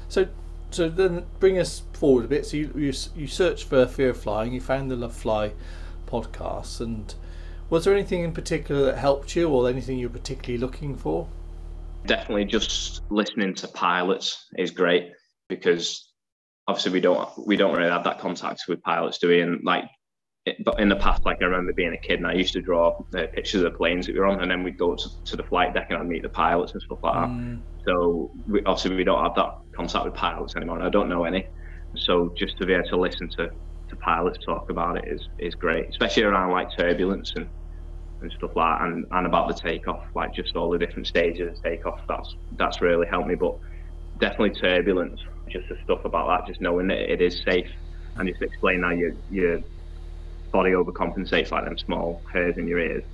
So, 0.08 0.26
so 0.70 0.88
then 0.88 1.24
bring 1.38 1.58
us 1.58 1.82
forward 1.92 2.24
a 2.24 2.28
bit. 2.28 2.46
So 2.46 2.56
you 2.56 2.70
you, 2.76 2.92
you 3.16 3.26
searched 3.26 3.64
for 3.68 3.86
fear 3.86 4.10
of 4.10 4.16
flying. 4.18 4.52
You 4.52 4.60
found 4.60 4.90
the 4.90 4.96
Love 4.96 5.14
Fly 5.14 5.52
podcast, 6.06 6.80
and 6.80 7.14
was 7.70 7.84
there 7.84 7.94
anything 7.94 8.22
in 8.24 8.32
particular 8.32 8.86
that 8.86 8.98
helped 8.98 9.34
you, 9.36 9.48
or 9.48 9.68
anything 9.68 9.98
you're 9.98 10.10
particularly 10.10 10.58
looking 10.58 10.96
for? 10.96 11.28
definitely 12.06 12.44
just 12.44 13.02
listening 13.10 13.54
to 13.54 13.68
pilots 13.68 14.46
is 14.56 14.70
great 14.70 15.10
because 15.48 16.12
obviously 16.66 16.92
we 16.92 17.00
don't 17.00 17.28
we 17.46 17.56
don't 17.56 17.76
really 17.76 17.90
have 17.90 18.04
that 18.04 18.18
contact 18.18 18.62
with 18.68 18.80
pilots 18.82 19.18
do 19.18 19.28
we? 19.28 19.40
And 19.40 19.60
like 19.64 19.84
it, 20.46 20.56
but 20.64 20.80
in 20.80 20.88
the 20.88 20.96
past 20.96 21.24
like 21.26 21.36
i 21.42 21.44
remember 21.44 21.72
being 21.74 21.92
a 21.92 21.98
kid 21.98 22.18
and 22.18 22.26
i 22.26 22.32
used 22.32 22.54
to 22.54 22.62
draw 22.62 22.98
uh, 23.14 23.26
pictures 23.34 23.62
of 23.62 23.70
the 23.72 23.76
planes 23.76 24.06
that 24.06 24.14
we 24.14 24.20
were 24.20 24.26
on 24.26 24.40
and 24.40 24.50
then 24.50 24.62
we'd 24.62 24.78
go 24.78 24.94
to, 24.94 25.24
to 25.24 25.36
the 25.36 25.42
flight 25.42 25.74
deck 25.74 25.88
and 25.90 25.98
i'd 25.98 26.06
meet 26.06 26.22
the 26.22 26.28
pilots 26.28 26.72
and 26.72 26.80
stuff 26.82 26.98
like 27.02 27.14
that. 27.14 27.28
Mm, 27.28 27.60
so 27.84 28.30
we, 28.48 28.64
obviously 28.64 28.96
we 28.96 29.04
don't 29.04 29.22
have 29.22 29.34
that 29.34 29.58
contact 29.74 30.04
with 30.06 30.14
pilots 30.14 30.56
anymore 30.56 30.76
and 30.76 30.84
i 30.84 30.90
don't 30.90 31.08
know 31.08 31.24
any. 31.24 31.46
So 31.96 32.32
just 32.36 32.56
to 32.58 32.66
be 32.66 32.72
able 32.72 32.88
to 32.88 32.96
listen 32.96 33.28
to, 33.30 33.50
to 33.88 33.96
pilots 33.96 34.38
talk 34.46 34.70
about 34.70 34.96
it 34.96 35.04
is 35.08 35.28
is 35.38 35.54
great 35.54 35.88
especially 35.88 36.22
around 36.22 36.52
like 36.52 36.68
turbulence 36.76 37.32
and 37.36 37.48
and 38.22 38.32
stuff 38.32 38.54
like 38.56 38.80
and, 38.82 39.06
and 39.10 39.26
about 39.26 39.48
the 39.48 39.54
takeoff, 39.54 40.04
like 40.14 40.34
just 40.34 40.56
all 40.56 40.70
the 40.70 40.78
different 40.78 41.06
stages 41.06 41.56
of 41.56 41.62
takeoff. 41.62 42.00
That's 42.08 42.34
that's 42.56 42.80
really 42.80 43.06
helped 43.06 43.28
me. 43.28 43.34
But 43.34 43.56
definitely 44.18 44.50
turbulence, 44.60 45.20
just 45.48 45.68
the 45.68 45.76
stuff 45.84 46.04
about 46.04 46.28
that, 46.28 46.46
just 46.48 46.60
knowing 46.60 46.88
that 46.88 46.98
it 47.12 47.20
is 47.20 47.42
safe, 47.42 47.70
and 48.16 48.28
just 48.28 48.42
explain 48.42 48.82
how 48.82 48.90
your 48.90 49.12
your 49.30 49.60
body 50.52 50.72
overcompensates 50.72 51.50
like 51.50 51.64
them 51.64 51.78
small 51.78 52.22
hairs 52.32 52.56
in 52.58 52.66
your 52.66 52.78
ears. 52.78 53.04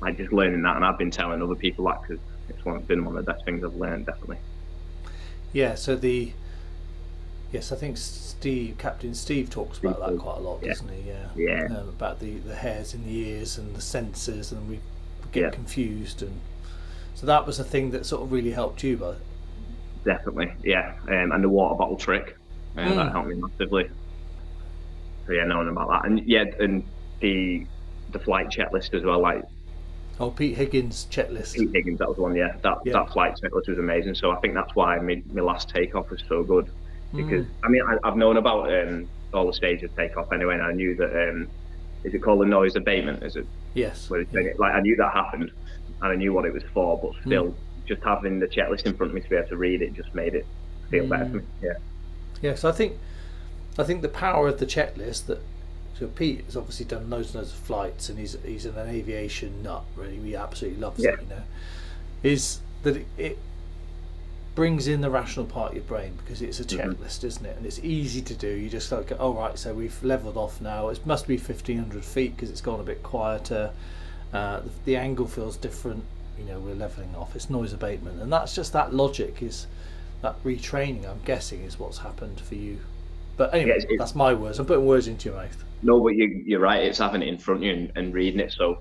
Like 0.00 0.16
just 0.16 0.32
learning 0.32 0.62
that, 0.62 0.76
and 0.76 0.84
I've 0.84 0.98
been 0.98 1.10
telling 1.10 1.42
other 1.42 1.54
people 1.54 1.84
that 1.86 2.00
because 2.02 2.22
it's 2.48 2.64
one, 2.64 2.80
been 2.82 3.04
one 3.04 3.16
of 3.16 3.24
the 3.24 3.32
best 3.32 3.44
things 3.44 3.62
I've 3.64 3.74
learned, 3.74 4.06
definitely. 4.06 4.38
yeah. 5.52 5.74
So 5.74 5.96
the 5.96 6.32
yes, 7.52 7.72
I 7.72 7.76
think 7.76 7.96
Steve, 7.96 8.76
Captain 8.78 9.14
Steve, 9.14 9.50
talks 9.50 9.78
about 9.78 10.00
that 10.00 10.18
quite 10.18 10.38
a 10.38 10.40
lot, 10.40 10.60
yeah. 10.62 10.68
doesn't 10.68 10.88
he? 10.88 11.08
Yeah. 11.08 11.26
Yeah. 11.36 11.64
um, 11.78 11.88
about 11.88 12.20
the, 12.20 12.38
the 12.38 12.54
hairs 12.54 12.94
in 12.94 13.04
the 13.04 13.16
ears 13.28 13.58
and 13.58 13.74
the 13.74 13.80
sensors, 13.80 14.52
and 14.52 14.68
we 14.68 14.80
get 15.32 15.42
Yeah. 15.42 15.50
confused. 15.50 16.22
And 16.22 16.40
so 17.14 17.26
that 17.26 17.46
was 17.46 17.58
a 17.58 17.64
thing 17.64 17.90
that 17.92 18.06
sort 18.06 18.22
of 18.22 18.32
really 18.32 18.52
helped 18.52 18.82
you, 18.82 18.96
but 18.96 19.18
Definitely, 20.04 20.50
yeah. 20.64 20.94
Um, 21.08 21.32
and 21.32 21.44
the 21.44 21.48
water 21.48 21.74
bottle 21.74 21.96
trick 21.96 22.36
uh, 22.76 22.80
Mm. 22.80 22.94
that 22.96 23.12
helped 23.12 23.28
me 23.28 23.34
massively. 23.34 23.90
So 25.26 25.32
yeah, 25.32 25.44
knowing 25.44 25.68
about 25.68 25.88
that, 25.90 26.06
and 26.06 26.26
yeah, 26.26 26.44
and 26.58 26.82
the 27.20 27.66
the 28.12 28.18
flight 28.18 28.48
checklist 28.48 28.94
as 28.94 29.04
well. 29.04 29.20
Like 29.20 29.42
oh, 30.18 30.30
Pete 30.30 30.56
Higgins 30.56 31.06
checklist. 31.10 31.54
Pete 31.54 31.70
Higgins, 31.74 31.98
that 31.98 32.08
was 32.08 32.16
one. 32.18 32.34
Yeah, 32.34 32.56
that 32.62 32.78
Yeah. 32.84 32.94
that 32.94 33.10
flight 33.10 33.38
checklist 33.42 33.68
was 33.68 33.78
amazing. 33.78 34.14
So 34.14 34.30
I 34.30 34.36
think 34.40 34.54
that's 34.54 34.74
why 34.74 34.98
my, 34.98 35.22
my 35.32 35.42
last 35.42 35.68
takeoff 35.68 36.08
was 36.10 36.22
so 36.28 36.42
good 36.42 36.70
because 37.14 37.44
Mm. 37.46 37.50
I 37.64 37.68
mean 37.68 37.82
I, 37.88 38.08
I've 38.08 38.16
known 38.16 38.36
about 38.36 38.72
um, 38.72 39.08
all 39.34 39.46
the 39.46 39.52
stages 39.52 39.90
of 39.90 39.96
takeoff 39.96 40.32
anyway, 40.32 40.54
and 40.54 40.62
I 40.62 40.72
knew 40.72 40.94
that 40.96 41.28
um, 41.30 41.48
is 42.04 42.14
it 42.14 42.18
called 42.22 42.40
the 42.40 42.46
noise 42.46 42.76
abatement? 42.76 43.22
Is 43.22 43.36
it 43.36 43.46
Yes. 43.74 44.10
where 44.10 44.20
it's 44.20 44.34
it- 44.34 44.58
like 44.58 44.74
I 44.74 44.80
knew 44.80 44.96
that 44.96 45.12
happened, 45.12 45.50
and 46.02 46.12
I 46.12 46.14
knew 46.16 46.32
what 46.32 46.44
it 46.44 46.52
was 46.52 46.62
for, 46.74 46.98
but 47.00 47.14
Hmm. 47.22 47.28
still, 47.28 47.54
just 47.86 48.02
having 48.02 48.38
the 48.40 48.46
checklist 48.48 48.86
in 48.86 48.94
front 48.94 49.10
of 49.10 49.14
me 49.14 49.20
to 49.20 49.28
be 49.28 49.36
able 49.36 49.48
to 49.48 49.56
read 49.56 49.82
it 49.82 49.92
just 49.94 50.14
made 50.14 50.34
it 50.34 50.46
feel 50.90 51.06
better 51.06 51.24
Hmm. 51.24 51.30
for 51.32 51.36
me. 51.38 51.42
Yeah. 51.62 51.72
Yeah, 52.42 52.54
so 52.54 52.68
I 52.68 52.72
think 52.72 52.96
I 53.78 53.84
think 53.84 54.02
the 54.02 54.08
power 54.08 54.48
of 54.48 54.58
the 54.58 54.66
checklist 54.66 55.26
that 55.26 55.40
so 55.98 56.06
Pete 56.06 56.44
has 56.46 56.56
obviously 56.56 56.86
done 56.86 57.10
loads 57.10 57.28
and 57.28 57.36
loads 57.36 57.52
of 57.52 57.58
flights 57.58 58.08
and 58.08 58.18
he's 58.18 58.36
he's 58.44 58.64
an 58.66 58.76
aviation 58.88 59.62
nut 59.62 59.84
really 59.96 60.16
he 60.16 60.34
absolutely 60.34 60.80
loves 60.80 61.02
Yeah. 61.04 61.10
it 61.10 61.20
you 61.22 61.28
know 61.28 61.42
is 62.22 62.60
that 62.82 62.96
it, 62.96 63.06
it 63.18 63.38
brings 64.54 64.88
in 64.88 65.00
the 65.00 65.10
rational 65.10 65.46
part 65.46 65.70
of 65.70 65.76
your 65.76 65.84
brain 65.84 66.12
because 66.18 66.42
it's 66.42 66.60
a 66.60 66.64
Mhm. 66.64 66.94
checklist 66.94 67.24
isn't 67.24 67.46
it? 67.46 67.56
And 67.56 67.64
it's 67.64 67.78
easy 67.80 68.20
to 68.22 68.34
do. 68.34 68.48
You 68.48 68.68
just 68.68 68.90
like 68.90 69.12
oh 69.18 69.32
right 69.34 69.58
so 69.58 69.72
we've 69.74 70.02
leveled 70.02 70.36
off 70.36 70.60
now. 70.60 70.88
It 70.88 71.04
must 71.06 71.26
be 71.26 71.36
1500 71.38 72.04
feet 72.04 72.36
because 72.36 72.50
it's 72.50 72.60
gone 72.60 72.80
a 72.80 72.82
bit 72.82 73.02
quieter. 73.02 73.70
Uh, 74.32 74.60
the, 74.60 74.70
the 74.84 74.96
angle 74.96 75.26
feels 75.26 75.56
different. 75.56 76.04
You 76.38 76.44
know 76.46 76.58
we're 76.58 76.74
leveling 76.74 77.14
off. 77.14 77.36
It's 77.36 77.48
noise 77.50 77.72
abatement. 77.72 78.20
And 78.20 78.32
that's 78.32 78.54
just 78.54 78.72
that 78.72 78.92
logic 78.94 79.42
is 79.42 79.66
that 80.22 80.42
retraining 80.44 81.08
i'm 81.08 81.18
guessing 81.24 81.62
is 81.64 81.78
what's 81.78 81.98
happened 81.98 82.40
for 82.40 82.54
you. 82.54 82.78
But 83.36 83.54
anyway 83.54 83.78
Yeah, 83.88 83.96
that's 83.98 84.14
my 84.14 84.34
words. 84.34 84.58
I'm 84.58 84.66
putting 84.66 84.84
words 84.84 85.06
into 85.08 85.30
your 85.30 85.38
mouth. 85.38 85.64
No, 85.82 85.98
but 86.02 86.14
you, 86.14 86.42
you're 86.44 86.60
right. 86.60 86.82
It's 86.82 86.98
having 86.98 87.22
it 87.22 87.28
in 87.28 87.38
front 87.38 87.60
of 87.60 87.64
you 87.64 87.72
and, 87.72 87.92
and 87.96 88.12
reading 88.12 88.38
it. 88.38 88.52
So, 88.52 88.80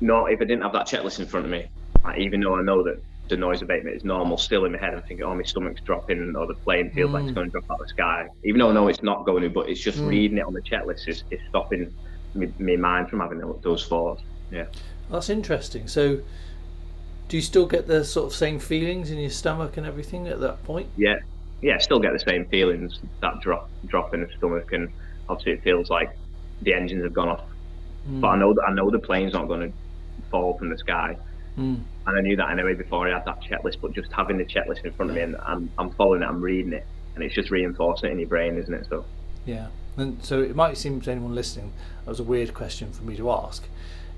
no, 0.00 0.24
if 0.24 0.40
I 0.40 0.44
didn't 0.44 0.62
have 0.62 0.72
that 0.72 0.86
checklist 0.86 1.20
in 1.20 1.26
front 1.26 1.44
of 1.44 1.52
me, 1.52 1.66
like, 2.02 2.18
even 2.18 2.40
though 2.40 2.54
I 2.56 2.62
know 2.62 2.82
that 2.84 3.02
the 3.30 3.36
noise 3.36 3.62
abatement 3.62 3.96
is 3.96 4.04
normal, 4.04 4.36
still 4.36 4.64
in 4.66 4.72
my 4.72 4.78
head, 4.78 4.92
I'm 4.94 5.02
thinking, 5.02 5.24
oh, 5.24 5.34
my 5.34 5.42
stomach's 5.42 5.80
dropping, 5.80 6.34
or 6.36 6.46
the 6.46 6.54
plane 6.54 6.90
feels 6.90 7.10
like 7.12 7.22
it's 7.22 7.32
Mm. 7.32 7.34
going 7.36 7.46
to 7.46 7.50
drop 7.52 7.64
out 7.70 7.80
of 7.80 7.86
the 7.86 7.88
sky. 7.88 8.26
Even 8.44 8.58
though 8.60 8.70
I 8.70 8.74
know 8.74 8.88
it's 8.88 9.02
not 9.02 9.24
going 9.24 9.42
to, 9.42 9.50
but 9.50 9.68
it's 9.68 9.80
just 9.80 9.98
Mm. 9.98 10.08
reading 10.08 10.38
it 10.38 10.44
on 10.46 10.52
the 10.52 10.60
checklist 10.62 11.08
is, 11.08 11.24
is 11.30 11.40
stopping 11.48 11.90
me, 12.34 12.52
me 12.58 12.76
mind 12.76 13.08
from 13.08 13.20
having 13.20 13.40
those 13.62 13.86
thoughts. 13.86 14.22
Yeah. 14.52 14.66
that's 15.10 15.28
interesting 15.30 15.86
so 15.88 16.18
do 17.28 17.36
you 17.36 17.40
still 17.42 17.66
get 17.66 17.86
the 17.88 18.04
sort 18.04 18.26
of 18.26 18.32
same 18.32 18.58
feelings 18.60 19.10
in 19.10 19.18
your 19.18 19.30
stomach 19.30 19.76
and 19.76 19.84
everything 19.86 20.26
at 20.28 20.40
that 20.40 20.62
point 20.64 20.88
Yeah. 20.96 21.16
Yeah, 21.62 21.78
still 21.78 21.98
get 22.00 22.12
the 22.12 22.18
same 22.20 22.44
feelings, 22.46 23.00
that 23.20 23.40
drop 23.40 23.70
drop 23.86 24.14
in 24.14 24.20
the 24.22 24.28
stomach, 24.38 24.72
and 24.72 24.88
obviously 25.28 25.52
it 25.52 25.62
feels 25.62 25.90
like 25.90 26.10
the 26.62 26.72
engines 26.74 27.02
have 27.04 27.12
gone 27.12 27.28
off. 27.28 27.42
Mm. 28.08 28.20
But 28.22 28.28
I 28.28 28.36
know 28.38 28.54
that 28.54 28.62
I 28.68 28.72
know 28.72 28.88
the 28.90 28.98
plane's 28.98 29.32
not 29.34 29.46
going 29.46 29.70
to 29.70 29.76
fall 30.30 30.56
from 30.58 30.70
the 30.70 30.78
sky. 30.78 31.16
Mm. 31.58 31.80
And 32.06 32.16
I 32.18 32.20
knew 32.20 32.36
that 32.36 32.50
anyway 32.50 32.74
before 32.74 33.08
I 33.08 33.12
had 33.12 33.24
that 33.26 33.42
checklist. 33.42 33.80
But 33.80 33.92
just 33.92 34.10
having 34.12 34.38
the 34.38 34.44
checklist 34.44 34.84
in 34.84 34.92
front 34.92 35.10
of 35.10 35.16
me 35.16 35.22
and 35.22 35.36
I'm, 35.44 35.70
I'm 35.78 35.90
following 35.92 36.22
it, 36.22 36.26
I'm 36.26 36.40
reading 36.40 36.72
it, 36.72 36.86
and 37.14 37.22
it's 37.24 37.34
just 37.34 37.50
reinforcing 37.50 38.08
it 38.08 38.12
in 38.12 38.18
your 38.18 38.28
brain, 38.28 38.56
isn't 38.56 38.72
it? 38.72 38.86
So 38.88 39.04
yeah. 39.46 39.68
And 39.96 40.24
so 40.24 40.40
it 40.40 40.54
might 40.54 40.78
seem 40.78 41.00
to 41.02 41.10
anyone 41.10 41.34
listening 41.34 41.72
that 42.04 42.10
was 42.10 42.20
a 42.20 42.24
weird 42.24 42.54
question 42.54 42.92
for 42.92 43.02
me 43.02 43.16
to 43.16 43.30
ask 43.30 43.64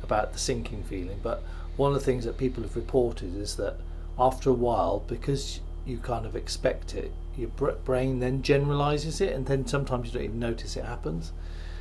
about 0.02 0.32
the 0.32 0.38
sinking 0.38 0.84
feeling, 0.84 1.18
but 1.22 1.42
one 1.76 1.92
of 1.92 1.98
the 1.98 2.04
things 2.04 2.24
that 2.24 2.36
people 2.36 2.62
have 2.62 2.76
reported 2.76 3.36
is 3.36 3.56
that 3.56 3.76
after 4.18 4.50
a 4.50 4.54
while, 4.54 5.02
because 5.06 5.60
you 5.86 5.98
kind 5.98 6.26
of 6.26 6.36
expect 6.36 6.94
it, 6.94 7.12
your 7.36 7.48
brain 7.48 8.20
then 8.20 8.42
generalizes 8.42 9.20
it, 9.20 9.32
and 9.32 9.46
then 9.46 9.66
sometimes 9.66 10.08
you 10.08 10.14
don't 10.14 10.24
even 10.24 10.38
notice 10.38 10.76
it 10.76 10.84
happens. 10.84 11.32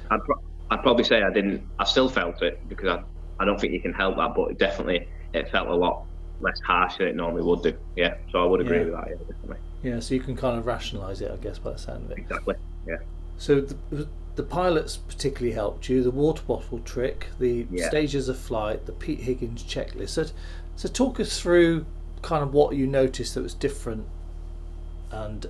I'd, 0.10 0.24
pro- 0.24 0.42
I'd 0.70 0.82
probably 0.82 1.04
say 1.04 1.24
I 1.24 1.32
didn't. 1.32 1.62
I 1.78 1.84
still 1.84 2.08
felt 2.08 2.42
it 2.42 2.68
because 2.70 2.88
I, 2.88 3.04
I 3.42 3.46
don't 3.46 3.60
think 3.60 3.74
you 3.74 3.82
can 3.82 3.94
help 3.94 4.16
that, 4.16 4.34
but 4.34 4.52
it 4.52 4.58
definitely 4.58 5.08
it 5.34 5.50
felt 5.50 5.68
a 5.68 5.76
lot 5.76 6.06
less 6.40 6.60
harsh 6.62 6.98
than 6.98 7.08
it 7.08 7.16
normally 7.16 7.44
would 7.44 7.62
do. 7.64 7.74
Yeah, 7.96 8.16
so 8.32 8.44
I 8.44 8.46
would 8.46 8.62
agree 8.62 8.80
yeah. 8.80 8.84
with 8.86 8.94
that. 8.94 9.08
Yeah, 9.10 9.16
definitely. 9.16 9.58
Yeah, 9.84 10.00
so 10.00 10.14
you 10.14 10.22
can 10.22 10.36
kind 10.36 10.58
of 10.58 10.66
rationalize 10.66 11.22
it, 11.22 11.32
I 11.32 11.38
guess, 11.38 11.60
by 11.60 11.72
the 11.72 11.78
sound 11.78 12.06
of 12.06 12.12
it. 12.12 12.20
Exactly. 12.20 12.56
Yeah. 12.88 12.98
So 13.38 13.62
the, 13.62 14.08
the 14.36 14.44
pilots 14.44 14.98
particularly 14.98 15.54
helped 15.54 15.90
you. 15.90 16.04
The 16.04 16.12
water 16.12 16.44
bottle 16.48 16.80
trick, 16.80 17.28
the 17.40 17.66
yeah. 17.72 17.90
stages 17.90 18.30
of 18.30 18.38
flight, 18.38 18.86
the 18.86 18.92
Pete 18.92 19.22
Higgins 19.22 19.64
checklist. 19.64 20.10
So, 20.10 20.26
so 20.76 20.88
talk 20.88 21.20
us 21.20 21.40
through 21.40 21.86
kind 22.22 22.44
of 22.44 22.54
what 22.54 22.76
you 22.76 22.86
noticed 22.86 23.34
that 23.36 23.42
was 23.42 23.54
different, 23.54 24.06
and 25.12 25.48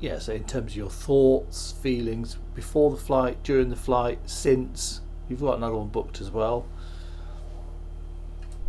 yeah, 0.00 0.18
so 0.18 0.32
in 0.32 0.44
terms 0.44 0.72
of 0.72 0.76
your 0.76 0.90
thoughts, 0.90 1.72
feelings 1.82 2.38
before 2.54 2.90
the 2.90 2.96
flight, 2.96 3.42
during 3.42 3.70
the 3.70 3.76
flight, 3.76 4.18
since. 4.26 5.00
You've 5.28 5.40
got 5.40 5.56
another 5.56 5.76
one 5.76 5.88
booked 5.88 6.20
as 6.20 6.30
well. 6.30 6.66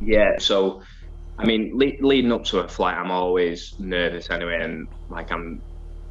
Yeah, 0.02 0.38
so 0.40 0.82
I 1.38 1.46
mean, 1.46 1.72
le- 1.78 2.06
leading 2.06 2.32
up 2.32 2.44
to 2.46 2.60
a 2.60 2.68
flight, 2.68 2.98
I'm 2.98 3.12
always 3.12 3.76
nervous 3.80 4.30
anyway, 4.30 4.60
and 4.62 4.88
like 5.10 5.32
I'm, 5.32 5.62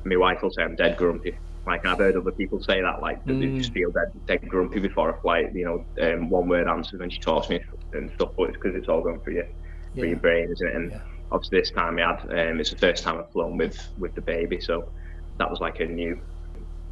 my 0.05 0.17
wife 0.17 0.43
will 0.43 0.51
say 0.51 0.63
I'm 0.63 0.77
dead 0.77 0.97
grumpy 0.97 1.37
like 1.67 1.87
I've 1.87 1.99
heard 1.99 2.17
other 2.17 2.33
people 2.33 2.63
say 2.63 2.81
that, 2.81 3.01
like 3.01 3.25
mm. 3.25 3.41
they 3.41 3.59
just 3.59 3.73
feel 3.73 3.91
dead, 3.91 4.13
dead 4.27 4.49
grumpy 4.49 4.81
before 4.81 5.11
a 5.11 5.21
flight. 5.21 5.55
You 5.55 5.65
know, 5.65 6.13
um, 6.13 6.29
one 6.29 6.49
word 6.49 6.69
answers 6.69 7.01
when 7.01 7.11
she 7.11 7.19
talks 7.19 7.47
to 7.47 7.55
me 7.55 7.65
and 7.93 8.11
stuff. 8.15 8.31
But 8.37 8.51
it's 8.51 8.57
because 8.57 8.75
it's 8.75 8.89
all 8.89 9.03
going 9.03 9.21
through 9.21 9.35
your 9.35 9.45
yeah. 9.45 10.01
through 10.01 10.09
your 10.09 10.19
brain, 10.19 10.51
isn't 10.51 10.67
it? 10.67 10.75
And 10.75 10.91
yeah. 10.91 11.01
obviously 11.33 11.61
this 11.61 11.71
time 11.71 11.97
we 11.97 12.03
had, 12.03 12.21
um, 12.23 12.61
it's 12.61 12.71
the 12.71 12.77
first 12.77 13.03
time 13.03 13.19
I've 13.19 13.31
flown 13.31 13.57
with 13.57 13.89
with 13.99 14.15
the 14.15 14.21
baby, 14.21 14.61
so 14.61 14.91
that 15.39 15.51
was 15.51 15.61
like 15.61 15.81
a 15.81 15.87
new 15.87 16.21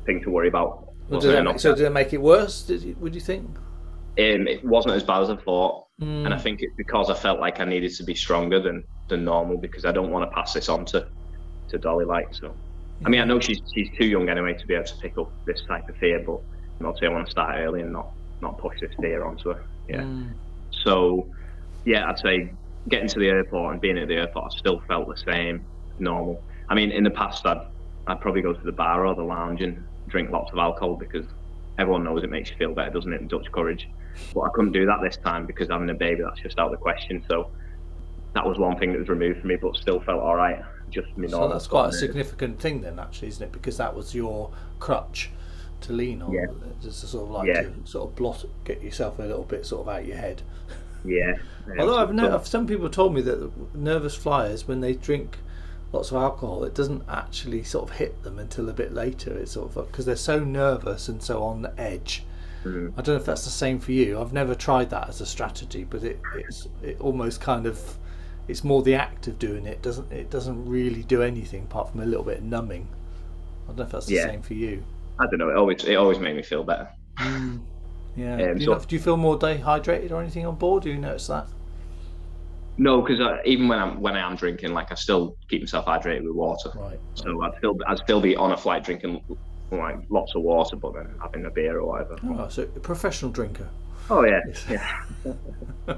thing 0.06 0.22
to 0.22 0.30
worry 0.30 0.48
about. 0.48 0.88
Well, 1.08 1.20
did 1.20 1.44
make, 1.44 1.60
so 1.60 1.74
did 1.74 1.84
it 1.84 1.90
make 1.90 2.12
it 2.12 2.22
worse? 2.22 2.62
Did 2.62 2.82
you, 2.82 2.96
would 3.00 3.14
you 3.14 3.20
think? 3.20 3.50
Um, 4.18 4.46
it 4.46 4.64
wasn't 4.64 4.94
as 4.94 5.02
bad 5.02 5.22
as 5.22 5.30
I 5.30 5.36
thought, 5.36 5.86
mm. 6.00 6.24
and 6.24 6.34
I 6.34 6.38
think 6.38 6.60
it's 6.60 6.74
because 6.76 7.08
I 7.08 7.14
felt 7.14 7.40
like 7.40 7.60
I 7.60 7.64
needed 7.64 7.94
to 7.94 8.04
be 8.04 8.14
stronger 8.14 8.60
than 8.60 8.84
than 9.08 9.24
normal 9.24 9.56
because 9.56 9.84
I 9.84 9.92
don't 9.92 10.10
want 10.10 10.28
to 10.28 10.34
pass 10.34 10.52
this 10.52 10.68
on 10.68 10.84
to 10.86 11.06
to 11.70 11.78
Dolly 11.78 12.04
like 12.04 12.34
so. 12.34 12.54
I 13.04 13.08
mean, 13.08 13.20
I 13.20 13.24
know 13.24 13.40
she's 13.40 13.60
she's 13.74 13.88
too 13.98 14.04
young 14.04 14.28
anyway 14.28 14.54
to 14.54 14.66
be 14.66 14.74
able 14.74 14.84
to 14.84 14.96
pick 14.96 15.16
up 15.18 15.32
this 15.46 15.62
type 15.66 15.88
of 15.88 15.96
fear, 15.96 16.20
but 16.20 16.40
obviously 16.84 17.08
I 17.08 17.10
want 17.10 17.26
to 17.26 17.30
start 17.30 17.56
early 17.58 17.80
and 17.80 17.92
not 17.92 18.10
not 18.40 18.58
push 18.58 18.80
this 18.80 18.92
fear 19.00 19.24
onto 19.24 19.50
her. 19.50 19.64
Yeah. 19.88 20.02
Mm. 20.02 20.32
So, 20.70 21.28
yeah, 21.84 22.08
I'd 22.08 22.18
say 22.18 22.52
getting 22.88 23.08
to 23.08 23.18
the 23.18 23.28
airport 23.28 23.72
and 23.72 23.80
being 23.80 23.98
at 23.98 24.08
the 24.08 24.16
airport, 24.16 24.52
I 24.52 24.58
still 24.58 24.82
felt 24.88 25.08
the 25.08 25.16
same, 25.16 25.64
normal. 25.98 26.42
I 26.68 26.74
mean, 26.74 26.90
in 26.90 27.04
the 27.04 27.10
past, 27.10 27.46
I'd 27.46 27.66
I'd 28.06 28.20
probably 28.20 28.42
go 28.42 28.52
to 28.52 28.64
the 28.64 28.72
bar 28.72 29.06
or 29.06 29.14
the 29.14 29.22
lounge 29.22 29.62
and 29.62 29.84
drink 30.08 30.30
lots 30.30 30.52
of 30.52 30.58
alcohol 30.58 30.96
because 30.96 31.26
everyone 31.78 32.04
knows 32.04 32.24
it 32.24 32.30
makes 32.30 32.50
you 32.50 32.56
feel 32.56 32.74
better, 32.74 32.90
doesn't 32.90 33.12
it? 33.12 33.28
Dutch 33.28 33.50
courage. 33.52 33.88
But 34.34 34.40
I 34.42 34.48
couldn't 34.54 34.72
do 34.72 34.86
that 34.86 35.00
this 35.02 35.16
time 35.16 35.46
because 35.46 35.68
having 35.68 35.90
a 35.90 35.94
baby, 35.94 36.22
that's 36.22 36.40
just 36.40 36.58
out 36.58 36.66
of 36.66 36.72
the 36.72 36.78
question. 36.78 37.24
So 37.28 37.50
that 38.34 38.46
was 38.46 38.58
one 38.58 38.78
thing 38.78 38.92
that 38.92 38.98
was 38.98 39.08
removed 39.08 39.40
from 39.40 39.48
me, 39.48 39.56
but 39.56 39.76
still 39.76 40.00
felt 40.00 40.22
all 40.22 40.36
right 40.36 40.62
just 40.92 41.16
me 41.16 41.26
So 41.26 41.48
that's 41.48 41.66
quite 41.66 41.88
a 41.88 41.92
significant 41.92 42.60
thing 42.60 42.82
then, 42.82 42.98
actually, 42.98 43.28
isn't 43.28 43.42
it? 43.42 43.52
Because 43.52 43.78
that 43.78 43.96
was 43.96 44.14
your 44.14 44.50
crutch 44.78 45.30
to 45.82 45.92
lean 45.92 46.22
on. 46.22 46.32
Yeah. 46.32 46.46
Just 46.80 47.00
to 47.00 47.06
sort 47.06 47.24
of 47.24 47.30
like 47.30 47.48
yeah. 47.48 47.62
to 47.62 47.72
sort 47.84 48.10
of 48.10 48.16
blot, 48.16 48.44
get 48.64 48.82
yourself 48.82 49.18
a 49.18 49.22
little 49.22 49.44
bit 49.44 49.66
sort 49.66 49.82
of 49.82 49.88
out 49.88 50.02
of 50.02 50.06
your 50.06 50.18
head. 50.18 50.42
Yeah. 51.04 51.34
Although 51.80 51.98
I've 51.98 52.14
known, 52.14 52.44
some 52.44 52.64
people 52.64 52.88
told 52.88 53.12
me 53.12 53.22
that 53.22 53.50
nervous 53.74 54.14
flyers, 54.14 54.68
when 54.68 54.82
they 54.82 54.92
drink 54.92 55.36
lots 55.90 56.12
of 56.12 56.16
alcohol, 56.16 56.62
it 56.62 56.76
doesn't 56.76 57.02
actually 57.08 57.64
sort 57.64 57.90
of 57.90 57.96
hit 57.96 58.22
them 58.22 58.38
until 58.38 58.68
a 58.68 58.72
bit 58.72 58.94
later. 58.94 59.36
It's 59.36 59.50
sort 59.50 59.74
of 59.76 59.88
because 59.88 60.06
they're 60.06 60.14
so 60.14 60.44
nervous 60.44 61.08
and 61.08 61.20
so 61.20 61.42
on 61.42 61.62
the 61.62 61.74
edge. 61.76 62.22
Mm. 62.64 62.92
I 62.92 63.02
don't 63.02 63.08
know 63.08 63.20
if 63.20 63.26
that's 63.26 63.44
the 63.44 63.50
same 63.50 63.78
for 63.78 63.92
you. 63.92 64.20
I've 64.20 64.32
never 64.32 64.54
tried 64.54 64.90
that 64.90 65.08
as 65.08 65.20
a 65.20 65.26
strategy, 65.26 65.84
but 65.88 66.04
it, 66.04 66.20
it's 66.36 66.68
it 66.82 67.00
almost 67.00 67.40
kind 67.40 67.66
of 67.66 67.98
it's 68.48 68.64
more 68.64 68.82
the 68.82 68.94
act 68.94 69.26
of 69.28 69.38
doing 69.38 69.66
it. 69.66 69.82
Doesn't 69.82 70.10
it 70.12 70.30
doesn't 70.30 70.64
really 70.66 71.02
do 71.02 71.22
anything 71.22 71.62
apart 71.64 71.90
from 71.90 72.00
a 72.00 72.06
little 72.06 72.24
bit 72.24 72.42
numbing. 72.42 72.88
I 73.64 73.68
don't 73.68 73.78
know 73.78 73.84
if 73.84 73.90
that's 73.90 74.06
the 74.06 74.14
yeah. 74.14 74.26
same 74.26 74.42
for 74.42 74.54
you. 74.54 74.84
I 75.18 75.26
don't 75.26 75.38
know. 75.38 75.50
It 75.50 75.56
always 75.56 75.84
it 75.84 75.94
always 75.94 76.18
made 76.18 76.36
me 76.36 76.42
feel 76.42 76.64
better. 76.64 76.88
Mm. 77.18 77.62
Yeah. 78.16 78.34
Um, 78.34 78.58
do, 78.58 78.64
you 78.64 78.66
so, 78.66 78.78
do, 78.78 78.94
you 78.94 79.00
feel 79.00 79.16
more 79.16 79.38
dehydrated 79.38 80.12
or 80.12 80.20
anything 80.20 80.46
on 80.46 80.56
board? 80.56 80.82
Do 80.82 80.90
you 80.90 80.98
notice 80.98 81.28
that? 81.28 81.48
No, 82.78 83.00
because 83.00 83.20
even 83.44 83.68
when 83.68 83.78
I'm 83.78 84.00
when 84.00 84.16
I 84.16 84.20
am 84.20 84.36
drinking, 84.36 84.72
like 84.72 84.90
I 84.90 84.94
still 84.94 85.36
keep 85.48 85.62
myself 85.62 85.86
hydrated 85.86 86.24
with 86.24 86.34
water. 86.34 86.70
Right. 86.74 86.98
So 87.14 87.42
I'd 87.42 87.56
still 87.58 87.78
I'd 87.86 87.98
still 87.98 88.20
be 88.20 88.36
on 88.36 88.52
a 88.52 88.56
flight 88.56 88.84
drinking 88.84 89.22
like 89.78 89.98
lots 90.08 90.34
of 90.34 90.42
water, 90.42 90.76
but 90.76 90.94
then 90.94 91.14
having 91.20 91.44
a 91.46 91.50
beer 91.50 91.78
or 91.78 91.86
whatever. 91.86 92.16
Oh, 92.24 92.48
so 92.48 92.62
a 92.62 92.80
professional 92.80 93.30
drinker. 93.30 93.68
Oh 94.10 94.24
yeah, 94.24 94.40
yeah. 94.70 95.96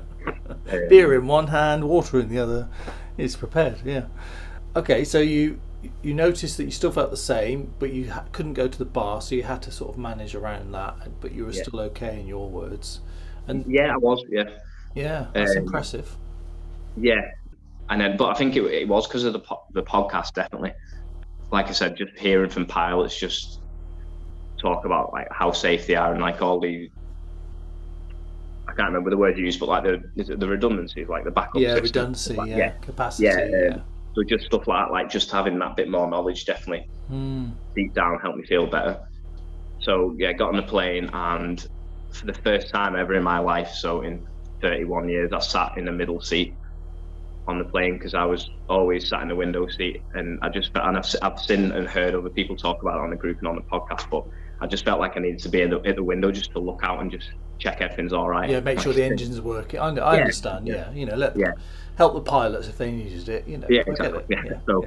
Beer 0.88 1.14
in 1.14 1.26
one 1.26 1.48
hand, 1.48 1.84
water 1.84 2.20
in 2.20 2.28
the 2.28 2.38
other. 2.38 2.68
Is 3.16 3.36
prepared. 3.36 3.78
Yeah. 3.84 4.06
Okay, 4.74 5.04
so 5.04 5.20
you 5.20 5.60
you 6.02 6.14
noticed 6.14 6.56
that 6.56 6.64
you 6.64 6.70
still 6.70 6.90
felt 6.90 7.10
the 7.10 7.16
same, 7.16 7.72
but 7.78 7.92
you 7.92 8.10
ha- 8.10 8.24
couldn't 8.32 8.54
go 8.54 8.66
to 8.66 8.78
the 8.78 8.84
bar, 8.84 9.20
so 9.20 9.34
you 9.34 9.44
had 9.44 9.62
to 9.62 9.70
sort 9.70 9.92
of 9.92 9.98
manage 9.98 10.34
around 10.34 10.72
that. 10.72 11.20
But 11.20 11.32
you 11.32 11.44
were 11.44 11.52
yeah. 11.52 11.62
still 11.62 11.80
okay 11.80 12.18
in 12.18 12.26
your 12.26 12.48
words. 12.48 13.00
And 13.46 13.64
yeah, 13.66 13.92
I 13.92 13.96
was. 13.96 14.24
Yeah. 14.28 14.50
Yeah, 14.94 15.26
that's 15.32 15.52
um, 15.52 15.58
impressive. 15.58 16.16
Yeah, 16.96 17.20
and 17.88 18.00
then, 18.00 18.16
but 18.16 18.30
I 18.30 18.34
think 18.34 18.56
it, 18.56 18.64
it 18.64 18.88
was 18.88 19.06
because 19.06 19.24
of 19.24 19.32
the 19.32 19.40
po- 19.40 19.64
the 19.72 19.82
podcast. 19.82 20.34
Definitely, 20.34 20.72
like 21.50 21.68
I 21.68 21.72
said, 21.72 21.96
just 21.96 22.16
hearing 22.16 22.50
from 22.50 22.66
pilots, 22.66 23.18
just 23.18 23.60
talk 24.64 24.84
about 24.84 25.12
like 25.12 25.28
how 25.30 25.52
safe 25.52 25.86
they 25.86 25.94
are 25.94 26.12
and 26.12 26.20
like 26.20 26.40
all 26.40 26.58
the 26.58 26.90
I 28.66 28.72
can't 28.72 28.88
remember 28.88 29.10
the 29.10 29.16
word 29.16 29.36
you 29.38 29.44
used, 29.44 29.60
but 29.60 29.68
like 29.68 29.84
the 29.84 30.02
the 30.36 30.48
redundancies, 30.48 31.08
like 31.08 31.24
the 31.24 31.30
backup. 31.30 31.60
Yeah, 31.60 31.74
system. 31.74 31.82
redundancy. 31.84 32.34
Like, 32.34 32.50
yeah. 32.50 32.56
yeah. 32.56 32.70
capacity. 32.80 33.24
Yeah, 33.24 33.46
yeah. 33.46 33.78
So 34.14 34.22
just 34.22 34.46
stuff 34.46 34.66
like 34.66 34.86
that, 34.86 34.92
like 34.92 35.10
just 35.10 35.30
having 35.30 35.58
that 35.58 35.76
bit 35.76 35.88
more 35.88 36.08
knowledge, 36.08 36.44
definitely 36.44 36.88
mm. 37.10 37.52
deep 37.74 37.94
down 37.94 38.18
helped 38.20 38.38
me 38.38 38.46
feel 38.46 38.66
better. 38.66 39.00
So 39.80 40.14
yeah, 40.18 40.32
got 40.32 40.48
on 40.50 40.56
the 40.56 40.62
plane, 40.62 41.10
and 41.12 41.66
for 42.10 42.26
the 42.26 42.34
first 42.34 42.70
time 42.70 42.96
ever 42.96 43.14
in 43.14 43.22
my 43.22 43.38
life, 43.38 43.70
so 43.70 44.02
in 44.02 44.26
31 44.62 45.08
years, 45.08 45.32
I 45.32 45.40
sat 45.40 45.76
in 45.76 45.84
the 45.84 45.92
middle 45.92 46.20
seat 46.20 46.54
on 47.46 47.58
the 47.58 47.64
plane 47.64 47.94
because 47.94 48.14
I 48.14 48.24
was 48.24 48.48
always 48.68 49.08
sat 49.08 49.20
in 49.22 49.28
the 49.28 49.36
window 49.36 49.68
seat, 49.68 50.02
and 50.14 50.38
I 50.42 50.48
just 50.48 50.70
and 50.74 50.96
I've, 50.96 51.06
I've 51.22 51.38
seen 51.38 51.72
and 51.72 51.86
heard 51.86 52.14
other 52.14 52.30
people 52.30 52.56
talk 52.56 52.82
about 52.82 52.98
it 52.98 53.02
on 53.02 53.10
the 53.10 53.16
group 53.16 53.38
and 53.38 53.48
on 53.48 53.56
the 53.56 53.62
podcast, 53.62 54.08
but 54.10 54.24
I 54.60 54.66
just 54.66 54.84
felt 54.84 55.00
like 55.00 55.16
I 55.16 55.20
needed 55.20 55.40
to 55.40 55.48
be 55.48 55.62
at 55.62 55.70
the, 55.70 55.80
at 55.80 55.96
the 55.96 56.02
window 56.02 56.30
just 56.30 56.52
to 56.52 56.58
look 56.58 56.80
out 56.82 57.00
and 57.00 57.10
just 57.10 57.30
check 57.58 57.80
everything's 57.80 58.12
all 58.12 58.28
right. 58.28 58.48
Yeah, 58.48 58.60
make 58.60 58.80
sure 58.80 58.92
the 58.92 59.04
engine's 59.04 59.40
working. 59.40 59.80
I, 59.80 59.88
I 59.88 60.14
yeah, 60.14 60.20
understand. 60.20 60.66
Yeah. 60.66 60.74
yeah. 60.74 60.92
you 60.92 61.06
know, 61.06 61.16
let 61.16 61.36
yeah. 61.36 61.52
help 61.96 62.14
the 62.14 62.20
pilots 62.20 62.68
if 62.68 62.78
they 62.78 62.90
needed 62.90 63.28
it. 63.28 63.46
You 63.46 63.58
know, 63.58 63.66
yeah, 63.68 63.82
exactly. 63.86 64.22
Yeah. 64.28 64.42
yeah. 64.44 64.60
So, 64.66 64.84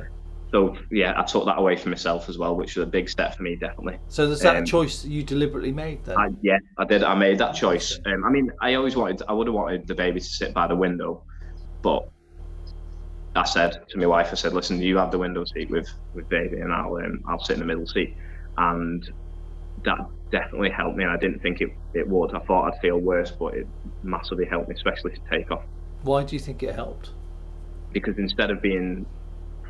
so 0.52 0.78
yeah, 0.92 1.14
I 1.18 1.24
took 1.24 1.46
that 1.46 1.58
away 1.58 1.76
from 1.76 1.92
myself 1.92 2.30
as 2.30 2.38
well, 2.38 2.56
which 2.56 2.76
was 2.76 2.84
a 2.84 2.90
big 2.90 3.10
step 3.10 3.36
for 3.36 3.44
me, 3.44 3.56
definitely. 3.56 4.00
So, 4.08 4.24
is 4.24 4.40
that 4.42 4.56
um, 4.56 4.66
choice 4.66 5.04
you 5.04 5.24
deliberately 5.24 5.72
made 5.72 6.06
then? 6.06 6.18
I, 6.18 6.30
yeah, 6.42 6.58
I 6.78 6.86
did. 6.86 7.04
I 7.04 7.16
made 7.16 7.38
that 7.40 7.54
choice. 7.54 8.00
Um, 8.06 8.24
I 8.24 8.30
mean, 8.30 8.52
I 8.62 8.76
always 8.76 8.96
wanted, 8.96 9.24
I 9.28 9.34
would 9.34 9.48
have 9.48 9.54
wanted 9.56 9.88
the 9.88 9.96
baby 9.96 10.20
to 10.20 10.26
sit 10.26 10.54
by 10.54 10.68
the 10.68 10.76
window, 10.76 11.24
but 11.82 12.10
I 13.36 13.44
said 13.44 13.88
to 13.90 13.98
my 13.98 14.06
wife, 14.06 14.30
I 14.32 14.36
said, 14.36 14.54
"Listen, 14.54 14.82
you 14.82 14.98
have 14.98 15.12
the 15.12 15.20
window 15.20 15.44
seat 15.46 15.70
with 15.70 15.90
with 16.14 16.28
baby, 16.30 16.60
and 16.60 16.74
I'll 16.74 16.96
um, 16.96 17.24
I'll 17.28 17.40
sit 17.40 17.56
in 17.56 17.60
the 17.60 17.66
middle 17.66 17.88
seat." 17.88 18.16
And 18.58 19.08
that 19.88 20.00
definitely 20.32 20.70
helped 20.70 20.98
me. 20.98 21.04
And 21.04 21.14
I 21.14 21.18
didn't 21.18 21.40
think 21.40 21.62
it, 21.62 21.70
it 21.94 22.08
would. 22.08 22.36
I 22.36 22.40
thought 22.40 22.72
I'd 22.72 22.80
feel 22.80 23.00
worse, 23.00 23.32
but 23.32 23.56
it 23.56 23.68
massively 24.04 24.46
helped 24.46 24.70
me, 24.70 24.76
especially 24.76 25.12
to 25.12 25.22
take 25.32 25.50
off. 25.50 25.64
Why 26.04 26.24
do 26.24 26.36
you 26.36 26.40
think 26.40 26.62
it 26.62 26.76
helped? 26.76 27.12
Because 27.92 28.18
instead 28.18 28.52
of 28.52 28.62
being 28.62 29.06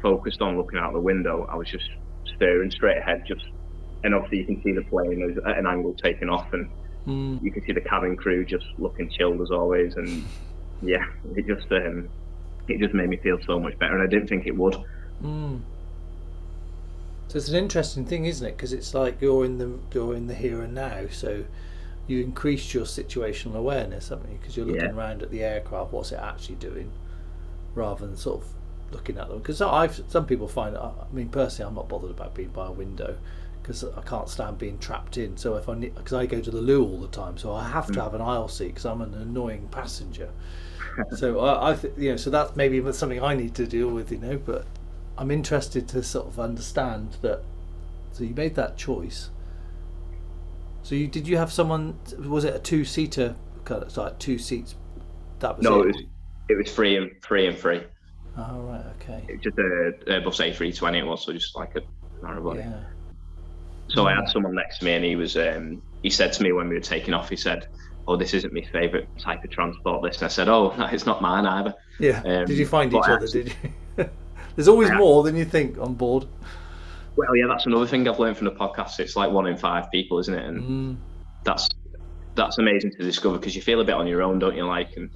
focused 0.01 0.41
on 0.41 0.57
looking 0.57 0.79
out 0.79 0.93
the 0.93 0.99
window, 0.99 1.47
I 1.49 1.55
was 1.55 1.69
just 1.69 1.89
staring 2.35 2.69
straight 2.71 2.97
ahead. 2.97 3.23
Just 3.27 3.45
and 4.03 4.13
obviously 4.13 4.39
you 4.39 4.45
can 4.45 4.61
see 4.63 4.71
the 4.73 4.83
plane 4.83 5.37
at 5.45 5.57
an 5.57 5.65
angle 5.65 5.93
taking 5.93 6.29
off, 6.29 6.51
and 6.51 6.69
mm. 7.07 7.41
you 7.41 7.51
can 7.51 7.63
see 7.65 7.71
the 7.71 7.81
cabin 7.81 8.17
crew 8.17 8.43
just 8.43 8.65
looking 8.77 9.09
chilled 9.09 9.41
as 9.41 9.51
always. 9.51 9.95
And 9.95 10.25
yeah, 10.81 11.05
it 11.35 11.47
just 11.47 11.71
um, 11.71 12.09
it 12.67 12.79
just 12.79 12.93
made 12.93 13.09
me 13.09 13.17
feel 13.17 13.37
so 13.45 13.59
much 13.59 13.77
better, 13.79 13.93
and 13.93 14.03
I 14.03 14.07
didn't 14.07 14.27
think 14.27 14.47
it 14.47 14.57
would. 14.57 14.75
Mm. 15.23 15.61
So 17.27 17.37
it's 17.37 17.49
an 17.49 17.55
interesting 17.55 18.05
thing, 18.05 18.25
isn't 18.25 18.45
it? 18.45 18.55
Because 18.57 18.73
it's 18.73 18.93
like 18.93 19.21
you're 19.21 19.45
in 19.45 19.57
the 19.57 19.79
you're 19.93 20.15
in 20.15 20.27
the 20.27 20.33
here 20.35 20.61
and 20.61 20.73
now, 20.73 21.07
so 21.11 21.45
you 22.07 22.21
increase 22.23 22.73
your 22.73 22.85
situational 22.85 23.55
awareness, 23.55 24.09
haven't 24.09 24.31
you? 24.31 24.37
Because 24.39 24.57
you're 24.57 24.65
looking 24.65 24.91
Yeah. 24.91 24.93
around 24.93 25.23
at 25.23 25.31
the 25.31 25.43
aircraft, 25.43 25.91
what's 25.93 26.11
it 26.11 26.19
actually 26.19 26.55
doing, 26.55 26.91
rather 27.75 28.07
than 28.07 28.17
sort 28.17 28.43
of 28.43 28.49
looking 28.91 29.17
at 29.17 29.29
them. 29.29 29.39
Because 29.39 29.61
I've 29.61 30.01
some 30.09 30.25
people 30.25 30.47
find, 30.47 30.77
I 30.77 30.91
mean, 31.11 31.29
personally, 31.29 31.69
I'm 31.69 31.75
not 31.75 31.89
bothered 31.89 32.11
about 32.11 32.35
being 32.35 32.49
by 32.49 32.67
a 32.67 32.71
window 32.71 33.17
because 33.61 33.83
I 33.83 34.01
can't 34.03 34.29
stand 34.29 34.57
being 34.57 34.79
trapped 34.79 35.17
in. 35.17 35.37
So 35.37 35.55
if 35.57 35.69
I 35.69 35.75
because 35.75 36.13
I 36.13 36.25
go 36.27 36.41
to 36.41 36.51
the 36.51 36.61
loo 36.61 36.83
all 36.85 37.01
the 37.01 37.07
time, 37.09 37.37
so 37.37 37.53
I 37.53 37.67
have 37.69 37.91
to 37.93 38.01
Mm. 38.01 38.03
have 38.03 38.13
an 38.15 38.21
aisle 38.21 38.47
seat 38.49 38.69
because 38.69 38.85
I'm 38.85 39.01
an 39.01 39.13
annoying 39.15 39.69
passenger. 39.71 40.29
so 41.11 41.39
I, 41.39 41.71
I 41.71 41.75
th- 41.75 41.93
you 41.97 42.11
know, 42.11 42.17
so 42.17 42.29
that's 42.29 42.55
maybe 42.55 42.81
something 42.93 43.21
I 43.23 43.35
need 43.35 43.55
to 43.55 43.67
deal 43.67 43.89
with, 43.89 44.11
you 44.11 44.19
know. 44.19 44.37
But 44.37 44.65
I'm 45.17 45.31
interested 45.31 45.87
to 45.89 46.03
sort 46.03 46.27
of 46.27 46.39
understand 46.39 47.17
that. 47.21 47.41
So 48.11 48.23
you 48.23 48.33
made 48.33 48.55
that 48.55 48.77
choice. 48.77 49.29
So 50.83 50.95
you 50.95 51.07
did 51.07 51.27
you 51.27 51.37
have 51.37 51.51
someone? 51.51 51.99
Was 52.19 52.43
it 52.43 52.55
a 52.55 52.59
two 52.59 52.85
seater? 52.85 53.35
Kind 53.65 53.83
of 53.83 53.95
like 53.97 54.19
two 54.19 54.37
seats. 54.37 54.75
That 55.39 55.57
was 55.57 55.63
No, 55.63 55.81
it. 55.81 55.87
it 55.89 55.95
was 55.95 56.03
it 56.49 56.57
was 56.57 56.71
free 56.71 56.95
and 56.97 57.11
free 57.21 57.47
and 57.47 57.57
free. 57.57 57.83
Oh 58.37 58.59
right, 58.61 58.83
okay. 59.01 59.23
It 59.27 59.33
was 59.33 59.41
just 59.41 59.57
a 59.57 59.93
Airbus 60.11 60.39
A320 60.55 60.99
it 60.99 61.03
was, 61.05 61.25
so 61.25 61.33
just 61.33 61.55
like 61.55 61.75
a 61.75 61.81
narrow 62.25 62.41
body. 62.43 62.59
Yeah. 62.59 62.79
So 63.89 64.05
I 64.07 64.13
had 64.15 64.27
someone 64.29 64.53
next 64.55 64.79
to 64.79 64.85
me, 64.85 64.93
and 64.93 65.03
he 65.03 65.15
was 65.15 65.35
um, 65.37 65.81
he 66.03 66.09
said 66.09 66.33
to 66.33 66.43
me 66.43 66.51
when 66.51 66.67
we 66.69 66.75
were 66.75 66.81
taking 66.81 67.13
off, 67.13 67.29
he 67.29 67.35
said, 67.35 67.67
"Oh, 68.07 68.15
this 68.15 68.33
isn't 68.33 68.53
my 68.53 68.61
favourite 68.71 69.07
type 69.17 69.43
of 69.43 69.49
transport." 69.49 70.03
This, 70.03 70.17
and 70.17 70.25
I 70.25 70.27
said, 70.27 70.47
"Oh, 70.49 70.73
it's 70.91 71.05
not 71.05 71.21
mine 71.21 71.45
either." 71.45 71.73
Yeah. 71.99 72.21
Um, 72.25 72.45
did 72.45 72.57
you 72.57 72.65
find 72.67 72.93
each 72.93 72.99
other? 73.03 73.23
actually- 73.23 73.43
Did 73.43 73.55
you? 73.97 74.09
There's 74.57 74.67
always 74.67 74.89
I- 74.89 74.97
more 74.97 75.23
than 75.23 75.37
you 75.37 75.45
think 75.45 75.77
on 75.77 75.93
board. 75.93 76.25
Well, 77.15 77.35
yeah, 77.35 77.45
that's 77.47 77.65
another 77.65 77.87
thing 77.87 78.07
I've 78.07 78.19
learned 78.19 78.37
from 78.37 78.45
the 78.45 78.51
podcast. 78.51 78.99
It's 78.99 79.15
like 79.15 79.31
one 79.31 79.47
in 79.47 79.55
five 79.57 79.89
people, 79.91 80.19
isn't 80.19 80.33
it? 80.33 80.45
And 80.45 80.61
Mm. 80.61 80.97
that's 81.45 81.67
that's 82.35 82.59
amazing 82.59 82.91
to 82.91 82.97
discover 83.03 83.37
because 83.39 83.55
you 83.55 83.61
feel 83.63 83.81
a 83.81 83.83
bit 83.83 83.95
on 83.95 84.05
your 84.05 84.21
own, 84.21 84.37
don't 84.37 84.55
you? 84.55 84.63
Like, 84.65 84.89
and 84.95 85.09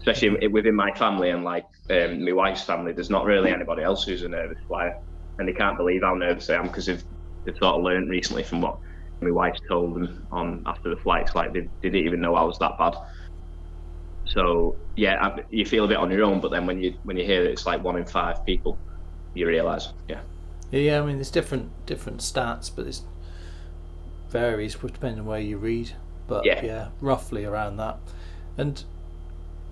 especially 0.00 0.36
i- 0.44 0.48
within 0.48 0.74
my 0.74 0.92
family 0.92 1.30
and 1.30 1.42
like 1.44 1.64
um, 1.88 2.22
my 2.24 2.32
wife's 2.32 2.64
family, 2.64 2.92
there's 2.92 3.08
not 3.08 3.24
really 3.24 3.50
anybody 3.50 3.82
else 3.82 4.04
who's 4.04 4.22
a 4.22 4.28
nervous 4.28 4.58
flyer, 4.68 4.92
and 5.38 5.48
they 5.48 5.52
can't 5.54 5.78
believe 5.78 6.02
how 6.02 6.14
nervous 6.14 6.50
I 6.50 6.56
am 6.56 6.66
because 6.66 6.86
they've 6.86 7.02
they've 7.46 7.54
sort 7.62 7.76
of 7.76 7.82
learned 7.82 8.10
recently 8.10 8.42
from 8.42 8.60
what 8.60 8.76
my 9.22 9.30
wife 9.30 9.56
told 9.70 9.94
them 9.94 10.26
on 10.30 10.62
after 10.66 10.90
the 10.90 10.96
flights. 11.00 11.34
Like, 11.34 11.52
they, 11.54 11.60
they 11.82 11.88
didn't 11.90 12.06
even 12.06 12.20
know 12.20 12.34
I 12.34 12.42
was 12.42 12.58
that 12.58 12.72
bad. 12.78 12.94
So 14.26 14.76
yeah, 14.96 15.24
I, 15.24 15.44
you 15.50 15.64
feel 15.64 15.84
a 15.84 15.88
bit 15.88 15.98
on 15.98 16.10
your 16.10 16.24
own, 16.24 16.40
but 16.40 16.50
then 16.50 16.66
when 16.66 16.80
you 16.82 16.94
when 17.04 17.16
you 17.16 17.24
hear 17.24 17.42
that 17.44 17.50
it's 17.50 17.66
like 17.66 17.82
one 17.82 17.96
in 17.96 18.04
five 18.04 18.44
people, 18.44 18.78
you 19.34 19.46
realise, 19.46 19.92
yeah, 20.08 20.20
Yeah. 20.70 21.00
I 21.02 21.06
mean, 21.06 21.16
there's 21.16 21.30
different 21.30 21.70
different 21.86 22.20
stats, 22.20 22.70
but 22.74 22.86
it 22.86 23.00
varies 24.30 24.74
depending 24.74 25.20
on 25.20 25.26
where 25.26 25.40
you 25.40 25.58
read. 25.58 25.92
But 26.26 26.44
yeah. 26.44 26.64
Yeah. 26.64 26.88
roughly 27.00 27.44
around 27.44 27.76
that, 27.76 27.98
and 28.56 28.82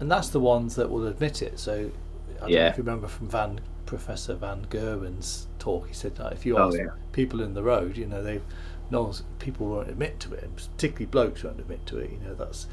and 0.00 0.10
that's 0.10 0.28
the 0.28 0.40
ones 0.40 0.76
that 0.76 0.90
will 0.90 1.06
admit 1.06 1.42
it. 1.42 1.58
So 1.58 1.90
I 2.36 2.40
don't 2.40 2.40
know 2.42 2.48
Yeah. 2.48 2.68
if 2.70 2.76
you 2.78 2.82
remember 2.84 3.08
from 3.08 3.28
Van 3.28 3.60
Professor 3.86 4.34
Van 4.34 4.66
Gerwen's 4.70 5.46
talk, 5.58 5.88
he 5.88 5.94
said 5.94 6.16
that 6.16 6.32
if 6.32 6.46
you 6.46 6.56
Oh, 6.58 6.68
ask 6.68 6.78
yeah. 6.78 6.90
people 7.12 7.42
in 7.42 7.54
the 7.54 7.62
road, 7.62 7.96
you 7.96 8.06
know, 8.06 8.22
they 8.22 8.40
no 8.90 9.12
people 9.38 9.66
won't 9.68 9.88
admit 9.88 10.20
to 10.20 10.32
it, 10.34 10.48
particularly 10.56 11.06
blokes 11.06 11.42
won't 11.42 11.58
admit 11.58 11.84
to 11.86 11.98
it. 11.98 12.10
You 12.12 12.18
know, 12.28 12.34
that's 12.34 12.66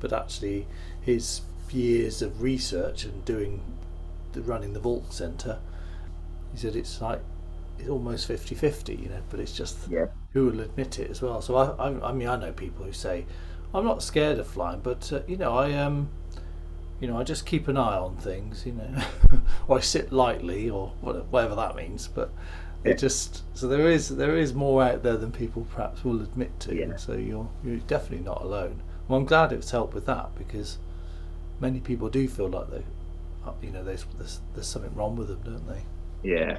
but 0.00 0.12
actually 0.12 0.66
his 1.06 1.40
years 1.70 2.20
of 2.22 2.42
research 2.42 3.04
and 3.04 3.24
doing 3.24 3.60
the 4.32 4.42
running 4.42 4.72
the 4.74 4.80
VALK 4.80 5.12
center 5.12 5.58
he 6.52 6.58
said 6.58 6.76
it's 6.76 7.00
like 7.00 7.20
it's 7.78 7.88
almost 7.88 8.28
50-50 8.28 9.02
you 9.02 9.08
know 9.08 9.20
but 9.30 9.40
it's 9.40 9.52
just 9.52 9.76
yeah, 9.90 10.06
who 10.32 10.46
will 10.46 10.60
admit 10.60 10.98
it 10.98 11.10
as 11.10 11.20
well 11.22 11.40
so 11.42 11.56
I, 11.56 11.88
I, 11.88 12.08
I 12.10 12.12
mean 12.12 12.28
I 12.28 12.36
know 12.36 12.52
people 12.52 12.84
who 12.84 12.92
say 12.92 13.24
I'm 13.74 13.84
not 13.84 14.02
scared 14.02 14.38
of 14.38 14.46
flying 14.46 14.80
but 14.80 15.12
uh, 15.12 15.20
you 15.26 15.36
know 15.36 15.56
I 15.56 15.72
um 15.72 16.08
you 17.00 17.08
know 17.08 17.18
I 17.18 17.24
just 17.24 17.44
keep 17.46 17.68
an 17.68 17.76
eye 17.76 17.96
on 17.96 18.16
things 18.16 18.64
you 18.64 18.72
know 18.72 19.02
or 19.68 19.78
I 19.78 19.80
sit 19.80 20.12
lightly 20.12 20.70
or 20.70 20.88
whatever 21.00 21.54
that 21.56 21.76
means 21.76 22.08
but 22.08 22.30
Yeah. 22.84 22.92
it 22.92 22.98
just 22.98 23.42
so 23.58 23.68
there 23.68 23.90
is 23.90 24.08
there 24.08 24.36
is 24.38 24.54
more 24.54 24.82
out 24.82 25.02
there 25.02 25.16
than 25.18 25.32
people 25.32 25.66
perhaps 25.74 26.04
will 26.04 26.22
admit 26.22 26.58
to 26.60 26.74
Yeah. 26.74 26.96
so 26.96 27.12
you're 27.14 27.48
you're 27.64 27.78
definitely 27.88 28.24
not 28.24 28.40
alone 28.42 28.82
well 29.08 29.18
I'm 29.18 29.26
glad 29.26 29.52
it's 29.52 29.70
helped 29.72 29.92
with 29.94 30.06
that 30.06 30.34
because 30.36 30.78
many 31.60 31.80
people 31.80 32.08
do 32.08 32.28
feel 32.28 32.48
like 32.48 32.70
they 32.70 32.84
uh, 33.46 33.52
you 33.62 33.70
know 33.70 33.82
there's, 33.84 34.04
there's 34.18 34.40
there's 34.54 34.66
something 34.66 34.94
wrong 34.94 35.16
with 35.16 35.28
them 35.28 35.40
don't 35.44 35.66
they 35.68 35.82
Yeah. 36.22 36.58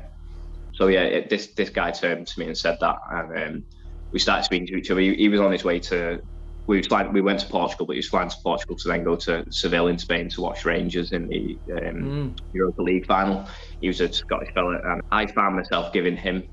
So 0.74 0.88
yeah, 0.88 1.04
it, 1.04 1.30
this 1.30 1.48
this 1.48 1.70
guy 1.70 1.92
turned 1.92 2.28
to 2.28 2.40
me 2.40 2.46
and 2.46 2.58
said 2.58 2.78
that, 2.82 2.98
and 3.10 3.38
um, 3.56 3.64
we 4.12 4.20
started 4.20 4.44
speaking 4.44 4.68
to 4.68 4.76
each 4.76 4.92
other. 4.92 5.02
He, 5.02 5.16
he 5.16 5.30
was 5.30 5.40
on 5.40 5.52
his 5.52 5.64
way 5.64 5.80
to. 5.80 6.22
We 6.68 6.84
flying, 6.84 7.14
We 7.14 7.22
went 7.22 7.40
to 7.40 7.48
Portugal, 7.48 7.86
but 7.86 7.94
he 7.94 8.00
was 8.00 8.10
flying 8.10 8.30
to 8.30 8.36
Portugal 8.44 8.76
to 8.76 8.88
then 8.90 9.04
go 9.06 9.16
to 9.16 9.46
Seville 9.50 9.88
in 9.88 9.98
Spain 9.98 10.28
to 10.30 10.42
watch 10.42 10.66
Rangers 10.66 11.14
in 11.14 11.30
the 11.30 11.58
um, 11.72 12.36
Mm. 12.36 12.40
Europa 12.52 12.82
League 12.82 13.06
final. 13.06 13.48
He 13.80 13.88
was 13.88 14.02
a 14.02 14.12
Scottish 14.12 14.54
fella, 14.54 14.78
and 14.84 15.02
I 15.10 15.26
found 15.28 15.56
myself 15.56 15.94
giving 15.94 16.18
him 16.18 16.44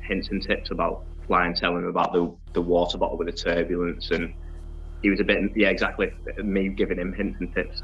hints 0.00 0.30
and 0.30 0.42
tips 0.42 0.72
about 0.72 1.04
flying, 1.28 1.54
telling 1.54 1.84
him 1.84 1.88
about 1.88 2.12
the 2.12 2.34
the 2.52 2.60
water 2.60 2.98
bottle 2.98 3.16
with 3.16 3.28
the 3.28 3.32
turbulence, 3.32 4.10
and 4.10 4.34
he 5.02 5.10
was 5.10 5.20
a 5.20 5.24
bit 5.24 5.38
yeah, 5.56 5.68
exactly 5.68 6.10
me 6.38 6.68
giving 6.68 6.98
him 6.98 7.12
hints 7.12 7.38
and 7.40 7.52
tips. 7.54 7.82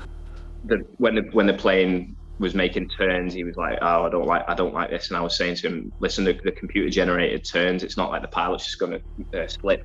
The 0.64 0.84
when 0.96 1.16
the 1.16 1.22
when 1.32 1.46
the 1.46 1.54
plane 1.54 2.16
was 2.38 2.54
making 2.54 2.88
turns, 2.90 3.34
he 3.34 3.44
was 3.44 3.56
like, 3.56 3.78
"Oh, 3.82 4.04
I 4.04 4.08
don't 4.08 4.26
like 4.26 4.44
I 4.48 4.54
don't 4.54 4.74
like 4.74 4.90
this," 4.90 5.10
and 5.10 5.16
I 5.16 5.20
was 5.20 5.36
saying 5.36 5.56
to 5.56 5.68
him, 5.68 5.92
"Listen, 6.00 6.24
the, 6.24 6.38
the 6.44 6.52
computer 6.52 6.88
generated 6.88 7.44
turns. 7.50 7.82
It's 7.82 7.96
not 7.96 8.10
like 8.10 8.22
the 8.22 8.28
pilot's 8.28 8.64
just 8.64 8.78
going 8.78 9.00
to 9.32 9.44
uh, 9.44 9.76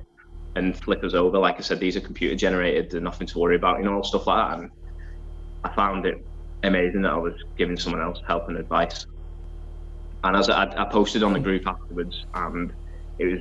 and 0.56 0.80
flip 0.80 1.02
us 1.02 1.14
over. 1.14 1.38
Like 1.38 1.56
I 1.56 1.62
said, 1.62 1.80
these 1.80 1.96
are 1.96 2.00
computer 2.00 2.36
generated. 2.36 2.90
They're 2.90 3.00
nothing 3.00 3.26
to 3.26 3.38
worry 3.38 3.56
about, 3.56 3.78
you 3.78 3.84
know, 3.84 4.02
stuff 4.02 4.26
like 4.26 4.48
that." 4.48 4.58
And 4.60 4.70
I 5.64 5.74
found 5.74 6.06
it 6.06 6.16
amazing 6.62 7.02
that 7.02 7.12
I 7.12 7.18
was 7.18 7.34
giving 7.58 7.76
someone 7.76 8.02
else 8.02 8.20
help 8.26 8.48
and 8.48 8.56
advice. 8.58 9.04
And 10.22 10.36
as 10.36 10.48
I, 10.48 10.64
I 10.76 10.86
posted 10.90 11.22
on 11.22 11.32
the 11.32 11.40
group 11.40 11.66
afterwards, 11.66 12.16
and 12.34 12.72
it 13.18 13.24
was 13.26 13.40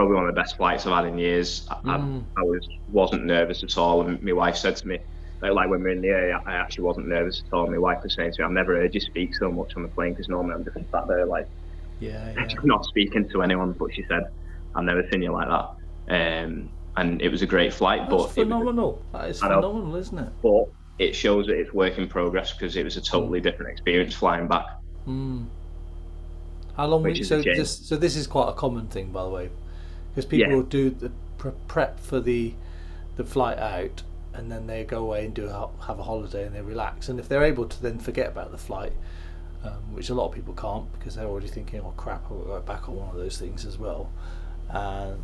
probably 0.00 0.14
one 0.16 0.26
of 0.26 0.34
the 0.34 0.40
best 0.40 0.56
flights 0.56 0.86
I've 0.86 0.94
had 0.94 1.12
in 1.12 1.18
years. 1.18 1.66
I, 1.70 1.74
Mm. 1.98 2.24
I, 2.36 2.40
I 2.40 2.44
was 2.44 2.66
wasn't 2.90 3.24
nervous 3.26 3.62
at 3.62 3.76
all, 3.76 4.00
and 4.06 4.22
my 4.22 4.32
wife 4.32 4.56
said 4.56 4.76
to 4.76 4.88
me, 4.88 4.98
like, 5.42 5.54
when 5.68 5.80
we 5.80 5.84
we're 5.84 5.88
in 5.88 6.00
the 6.00 6.08
air, 6.08 6.40
I 6.46 6.54
actually 6.54 6.84
wasn't 6.84 7.08
nervous 7.08 7.42
at 7.46 7.52
all. 7.52 7.66
My 7.66 7.76
wife 7.78 8.02
was 8.02 8.14
saying 8.14 8.32
to 8.32 8.40
me, 8.40 8.44
"I've 8.46 8.52
never 8.52 8.76
heard 8.76 8.94
you 8.94 9.00
speak 9.00 9.34
so 9.34 9.50
much 9.50 9.76
on 9.76 9.82
the 9.82 9.88
plane 9.88 10.12
because 10.14 10.28
normally 10.30 10.54
I'm 10.54 10.64
just 10.64 10.76
sat 10.90 11.06
there 11.06 11.26
like 11.26 11.46
yeah 11.98 12.32
yeah 12.34 12.48
not 12.64 12.84
speaking 12.86 13.28
to 13.28 13.42
anyone." 13.42 13.72
But 13.72 13.92
she 13.94 14.04
said, 14.08 14.24
"I've 14.74 14.84
never 14.84 15.06
seen 15.10 15.20
you 15.22 15.32
like 15.32 15.48
that." 15.48 15.66
Um, 16.44 16.70
and 16.96 17.20
it 17.20 17.28
was 17.28 17.42
a 17.42 17.46
great 17.46 17.72
flight, 17.74 18.00
That's 18.00 18.10
but 18.10 18.16
it 18.16 18.22
was, 18.22 18.32
phenomenal. 18.32 19.02
That 19.12 19.28
is 19.28 19.42
know. 19.42 19.48
phenomenal, 19.48 19.96
isn't 19.96 20.18
it? 20.18 20.32
but 20.42 20.64
it 20.98 21.14
shows 21.14 21.46
that 21.46 21.58
it's 21.58 21.72
work 21.74 21.98
in 21.98 22.08
progress 22.08 22.52
because 22.52 22.76
it 22.76 22.84
was 22.84 22.96
a 22.96 23.00
totally 23.02 23.40
different 23.40 23.70
experience 23.72 24.14
flying 24.14 24.48
back. 24.48 24.66
Mm. 25.06 25.46
How 26.76 26.86
long? 26.86 27.02
Which 27.02 27.18
we, 27.18 27.24
so 27.24 27.42
this 27.42 27.70
so 27.88 27.96
this 27.96 28.16
is 28.16 28.26
quite 28.26 28.48
a 28.48 28.54
common 28.54 28.86
thing, 28.88 29.12
by 29.12 29.22
the 29.22 29.30
way, 29.30 29.50
because 30.10 30.24
people 30.26 30.56
Yeah. 30.58 30.62
do 30.68 30.90
the 30.90 31.10
prep 31.68 31.98
for 32.00 32.20
the 32.20 32.54
the 33.16 33.24
flight 33.24 33.58
out, 33.58 34.02
and 34.34 34.50
then 34.50 34.66
they 34.66 34.84
go 34.84 35.02
away 35.02 35.24
and 35.26 35.34
do 35.34 35.46
a, 35.46 35.68
have 35.86 35.98
a 35.98 36.02
holiday 36.02 36.46
and 36.46 36.54
they 36.54 36.62
relax. 36.62 37.08
And 37.08 37.18
if 37.20 37.28
they're 37.28 37.42
able 37.44 37.66
to 37.66 37.82
then 37.82 37.98
forget 37.98 38.28
about 38.28 38.50
the 38.50 38.58
flight, 38.58 38.92
um, 39.64 39.92
which 39.94 40.08
a 40.10 40.14
lot 40.14 40.26
of 40.28 40.32
people 40.34 40.54
can't 40.54 40.90
because 40.98 41.16
they're 41.16 41.26
already 41.26 41.48
thinking, 41.48 41.80
"Oh 41.80 41.92
crap, 41.96 42.24
I'll 42.30 42.38
go 42.38 42.60
back 42.60 42.88
on 42.88 42.96
one 42.96 43.08
of 43.10 43.16
those 43.16 43.36
things 43.38 43.66
as 43.66 43.78
well," 43.78 44.08
and 44.70 45.22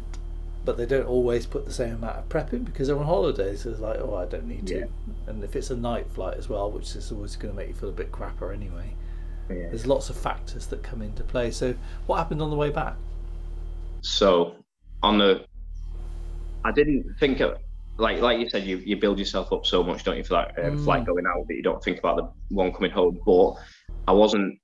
but 0.65 0.77
they 0.77 0.85
don't 0.87 1.07
always 1.07 1.47
put 1.47 1.65
the 1.65 1.73
same 1.73 1.95
amount 1.95 2.17
of 2.19 2.29
prep 2.29 2.53
in 2.53 2.65
because 2.65 2.89
they're 2.89 2.99
on 2.99 3.05
holidays. 3.07 3.63
So 3.63 3.71
it's 3.71 3.79
like, 3.81 4.01
oh, 4.01 4.17
I 4.17 4.25
don't 4.27 4.49
need 4.49 4.67
to. 4.67 4.79
Yeah. 4.81 4.85
And 5.29 5.45
if 5.45 5.55
it's 5.55 5.71
a 5.71 5.77
night 5.77 6.11
flight 6.11 6.37
as 6.37 6.49
well, 6.49 6.73
which 6.73 6.97
is 6.97 7.13
always 7.13 7.37
going 7.37 7.55
to 7.55 7.57
make 7.57 7.69
you 7.69 7.75
feel 7.75 7.91
a 7.91 7.93
bit 7.93 8.11
crapper 8.11 8.53
anyway 8.53 8.97
Yeah. 9.49 9.69
there's 9.69 9.87
lots 9.87 10.11
of 10.11 10.17
factors 10.17 10.67
that 10.67 10.83
come 10.83 11.03
into 11.03 11.23
play. 11.23 11.53
So, 11.53 11.77
what 12.07 12.17
happened 12.17 12.43
on 12.43 12.51
the 12.51 12.57
way 12.57 12.71
back? 12.71 12.97
So 14.03 14.55
on 15.03 15.19
the, 15.19 15.45
I 16.65 16.73
didn't 16.73 17.17
think 17.19 17.41
of 17.41 17.59
like 17.99 18.21
like 18.21 18.39
you 18.39 18.49
said, 18.49 18.65
you 18.65 18.79
you 18.79 18.97
build 18.97 19.19
yourself 19.19 19.53
up 19.53 19.65
so 19.67 19.83
much, 19.83 20.05
don't 20.05 20.17
you, 20.17 20.25
for 20.25 20.35
that 20.35 20.65
um, 20.65 20.77
Mm. 20.77 20.85
flight 20.85 21.07
going 21.07 21.27
out 21.27 21.47
that 21.49 21.55
you 21.55 21.63
don't 21.63 21.83
think 21.83 21.99
about 21.99 22.17
the 22.17 22.55
one 22.55 22.73
coming 22.73 22.91
home. 22.91 23.19
But 23.25 23.55
I 24.07 24.13
wasn't 24.13 24.59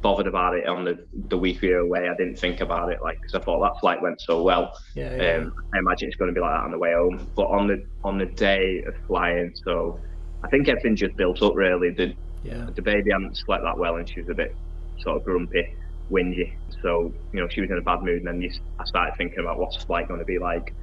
bothered 0.00 0.26
about 0.28 0.54
it 0.54 0.66
on 0.66 0.84
the 0.84 1.04
the 1.28 1.36
week 1.36 1.60
we 1.60 1.70
were 1.70 1.78
away. 1.78 2.08
I 2.08 2.14
didn't 2.16 2.38
think 2.38 2.60
about 2.60 2.90
it 2.92 3.00
like 3.02 3.20
because 3.20 3.34
I 3.34 3.40
thought 3.40 3.60
that 3.60 3.80
flight 3.80 4.00
went 4.00 4.20
so 4.20 4.42
well. 4.42 4.72
Yeah, 4.94 5.14
yeah. 5.14 5.36
Um, 5.36 5.54
I 5.74 5.78
imagine 5.78 6.08
it's 6.08 6.16
going 6.16 6.32
to 6.32 6.34
be 6.34 6.40
like 6.40 6.52
that 6.52 6.64
on 6.64 6.70
the 6.70 6.78
way 6.78 6.92
home. 6.92 7.28
But 7.34 7.46
on 7.48 7.66
the 7.66 7.84
on 8.04 8.18
the 8.18 8.26
day 8.26 8.82
of 8.86 8.94
flying, 9.06 9.52
so 9.64 10.00
I 10.42 10.48
think 10.48 10.68
everything 10.68 10.96
just 10.96 11.16
built 11.16 11.42
up 11.42 11.54
really. 11.54 11.90
The 11.90 12.14
yeah. 12.42 12.68
the 12.74 12.82
baby 12.82 13.10
hadn't 13.10 13.36
slept 13.36 13.64
that 13.64 13.76
well 13.76 13.96
and 13.96 14.08
she 14.08 14.20
was 14.20 14.30
a 14.30 14.34
bit 14.34 14.54
sort 15.00 15.16
of 15.18 15.24
grumpy, 15.24 15.74
whingy. 16.10 16.54
So, 16.82 17.12
you 17.32 17.40
know, 17.40 17.48
she 17.48 17.60
was 17.60 17.70
in 17.70 17.78
a 17.78 17.82
bad 17.82 18.02
mood. 18.02 18.18
And 18.18 18.26
then 18.26 18.40
you, 18.42 18.50
I 18.78 18.84
started 18.84 19.14
thinking 19.16 19.40
about 19.40 19.58
what's 19.58 19.76
the 19.78 19.84
flight 19.86 20.08
going 20.08 20.20
to 20.20 20.26
be 20.26 20.38
like. 20.38 20.74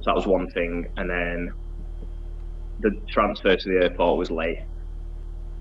So 0.00 0.04
that 0.06 0.16
was 0.16 0.26
one 0.26 0.50
thing. 0.50 0.88
And 0.96 1.10
then 1.10 1.52
the 2.80 2.90
transfer 3.08 3.56
to 3.56 3.68
the 3.68 3.84
airport 3.84 4.18
was 4.18 4.30
late. 4.30 4.60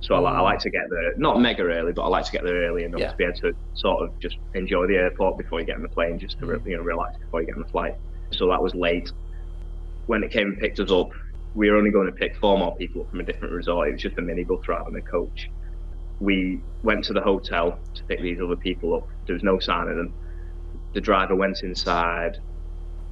So 0.02 0.16
I, 0.16 0.32
I 0.32 0.40
like 0.40 0.60
to 0.60 0.70
get 0.70 0.84
there, 0.90 1.14
not 1.18 1.42
mega 1.42 1.64
early, 1.64 1.92
but 1.92 2.04
I 2.04 2.08
like 2.08 2.24
to 2.26 2.32
get 2.32 2.44
there 2.46 2.64
early 2.64 2.86
enough 2.86 3.02
Yeah. 3.02 3.12
to 3.12 3.18
be 3.18 3.24
able 3.26 3.38
to 3.40 3.54
sort 3.74 4.02
of 4.04 4.18
just 4.20 4.38
enjoy 4.54 4.88
the 4.88 4.96
airport 4.96 5.38
before 5.38 5.60
you 5.60 5.66
get 5.66 5.76
on 5.76 5.82
the 5.82 5.90
plane, 5.90 6.18
just 6.18 6.40
to 6.40 6.46
Mm. 6.46 6.66
you 6.66 6.78
know 6.78 6.84
relax 6.84 7.18
before 7.18 7.42
you 7.42 7.48
get 7.48 7.56
on 7.56 7.64
the 7.64 7.68
flight. 7.68 7.96
So 8.32 8.48
that 8.48 8.62
was 8.64 8.74
late. 8.74 9.12
When 10.06 10.24
it 10.24 10.32
came 10.32 10.48
and 10.48 10.58
picked 10.58 10.80
us 10.80 10.90
up, 10.90 11.10
we 11.54 11.70
were 11.70 11.76
only 11.76 11.92
going 11.92 12.06
to 12.06 12.14
pick 12.14 12.38
four 12.38 12.58
more 12.58 12.76
people 12.78 13.02
up 13.02 13.10
from 13.10 13.20
a 13.20 13.24
different 13.24 13.54
resort. 13.54 13.90
It 13.90 13.94
was 13.94 14.02
just 14.02 14.18
a 14.18 14.22
minibus 14.22 14.66
rather 14.70 14.90
than 14.90 15.00
a 15.00 15.02
coach. 15.02 15.50
We 16.20 16.62
went 16.84 17.06
to 17.06 17.14
the 17.14 17.22
hotel 17.22 17.80
to 17.96 18.04
pick 18.04 18.22
these 18.22 18.40
other 18.42 18.56
people 18.56 18.96
up. 18.96 19.08
There 19.26 19.34
was 19.34 19.44
no 19.44 19.60
sign 19.60 19.88
of 19.88 19.96
them. 19.96 20.14
The 20.94 21.02
driver 21.02 21.36
went 21.36 21.64
inside 21.64 22.40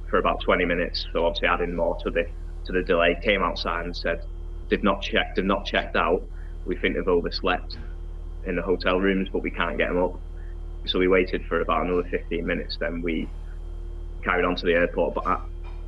for 0.08 0.18
about 0.18 0.40
20 0.40 0.64
minutes, 0.64 1.06
so 1.12 1.26
obviously 1.26 1.48
adding 1.48 1.74
more 1.74 1.96
to 2.02 2.10
the 2.10 2.26
to 2.66 2.72
the 2.72 2.82
delay. 2.82 3.18
Came 3.22 3.42
outside 3.42 3.84
and 3.84 3.96
said 3.96 4.22
they've 4.68 4.82
not 4.82 5.02
checked, 5.02 5.36
they've 5.36 5.44
not 5.44 5.64
checked 5.64 5.96
out. 5.96 6.22
We 6.66 6.76
think 6.76 6.96
they've 6.96 7.08
overslept 7.08 7.78
in 8.46 8.56
the 8.56 8.62
hotel 8.62 9.00
rooms, 9.00 9.28
but 9.32 9.42
we 9.42 9.50
can't 9.50 9.78
get 9.78 9.88
them 9.88 10.02
up. 10.02 10.20
So 10.86 10.98
we 10.98 11.08
waited 11.08 11.44
for 11.46 11.60
about 11.60 11.86
another 11.86 12.04
15 12.08 12.44
minutes. 12.46 12.76
Then 12.78 13.02
we 13.02 13.28
carried 14.22 14.44
on 14.44 14.56
to 14.56 14.66
the 14.66 14.72
airport. 14.72 15.14
But 15.14 15.26
I, 15.26 15.40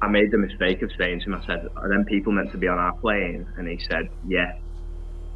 I 0.03 0.09
made 0.09 0.31
the 0.31 0.39
mistake 0.39 0.83
of 0.83 0.91
saying 0.97 1.21
to 1.21 1.27
him, 1.27 1.35
I 1.35 1.47
said, 1.47 1.69
"Are 1.77 1.89
them 1.89 2.05
people 2.05 2.33
meant 2.33 2.53
to 2.53 2.59
be 2.59 2.69
on 2.69 2.79
our 2.79 2.93
plane?" 2.95 3.47
And 3.57 3.69
he 3.69 3.79
said, 3.79 4.09
"Yeah." 4.27 4.53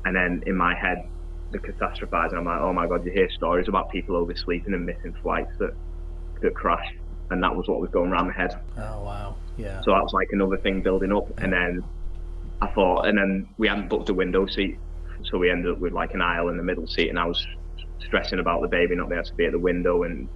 And 0.05 0.15
then 0.15 0.43
in 0.47 0.57
my 0.57 0.75
head, 0.75 1.09
the 1.55 1.73
catastrophizing. 1.73 2.35
I'm 2.35 2.45
like, 2.45 2.61
"Oh 2.61 2.73
my 2.73 2.87
god!" 2.87 3.05
You 3.05 3.13
hear 3.13 3.31
stories 3.31 3.69
about 3.69 3.91
people 3.91 4.17
oversleeping 4.17 4.75
and 4.75 4.85
missing 4.85 5.15
flights 5.23 5.53
that 5.59 5.75
that 6.43 6.55
crash, 6.55 6.95
and 7.31 7.43
that 7.43 7.55
was 7.55 7.69
what 7.69 7.81
was 7.81 7.91
going 7.91 8.11
around 8.11 8.29
my 8.29 8.35
head. 8.35 8.59
Oh 8.77 9.03
wow. 9.03 9.37
Yeah. 9.57 9.81
So 9.83 9.93
that 9.93 10.03
was 10.03 10.13
like 10.13 10.29
another 10.33 10.57
thing 10.59 10.83
building 10.83 11.13
up. 11.13 11.27
And 11.39 11.53
then 11.53 11.85
I 12.61 12.67
thought, 12.69 13.07
and 13.07 13.17
then 13.17 13.49
we 13.59 13.69
hadn't 13.69 13.89
booked 13.89 14.09
a 14.09 14.15
window 14.15 14.47
seat. 14.47 14.79
So 15.31 15.39
we 15.39 15.51
ended 15.51 15.73
up 15.73 15.79
with 15.79 15.93
like 15.93 16.15
an 16.15 16.21
aisle 16.21 16.49
in 16.49 16.57
the 16.57 16.63
middle 16.63 16.87
seat. 16.87 17.09
And 17.09 17.19
I 17.19 17.25
was 17.25 17.47
stressing 18.01 18.39
about 18.39 18.63
the 18.63 18.69
baby 18.69 18.97
not 18.97 19.09
being 19.09 19.21
able 19.21 19.29
to 19.29 19.35
be 19.35 19.47
at 19.47 19.53
the 19.53 19.59
window 19.59 20.03
and 20.03 20.29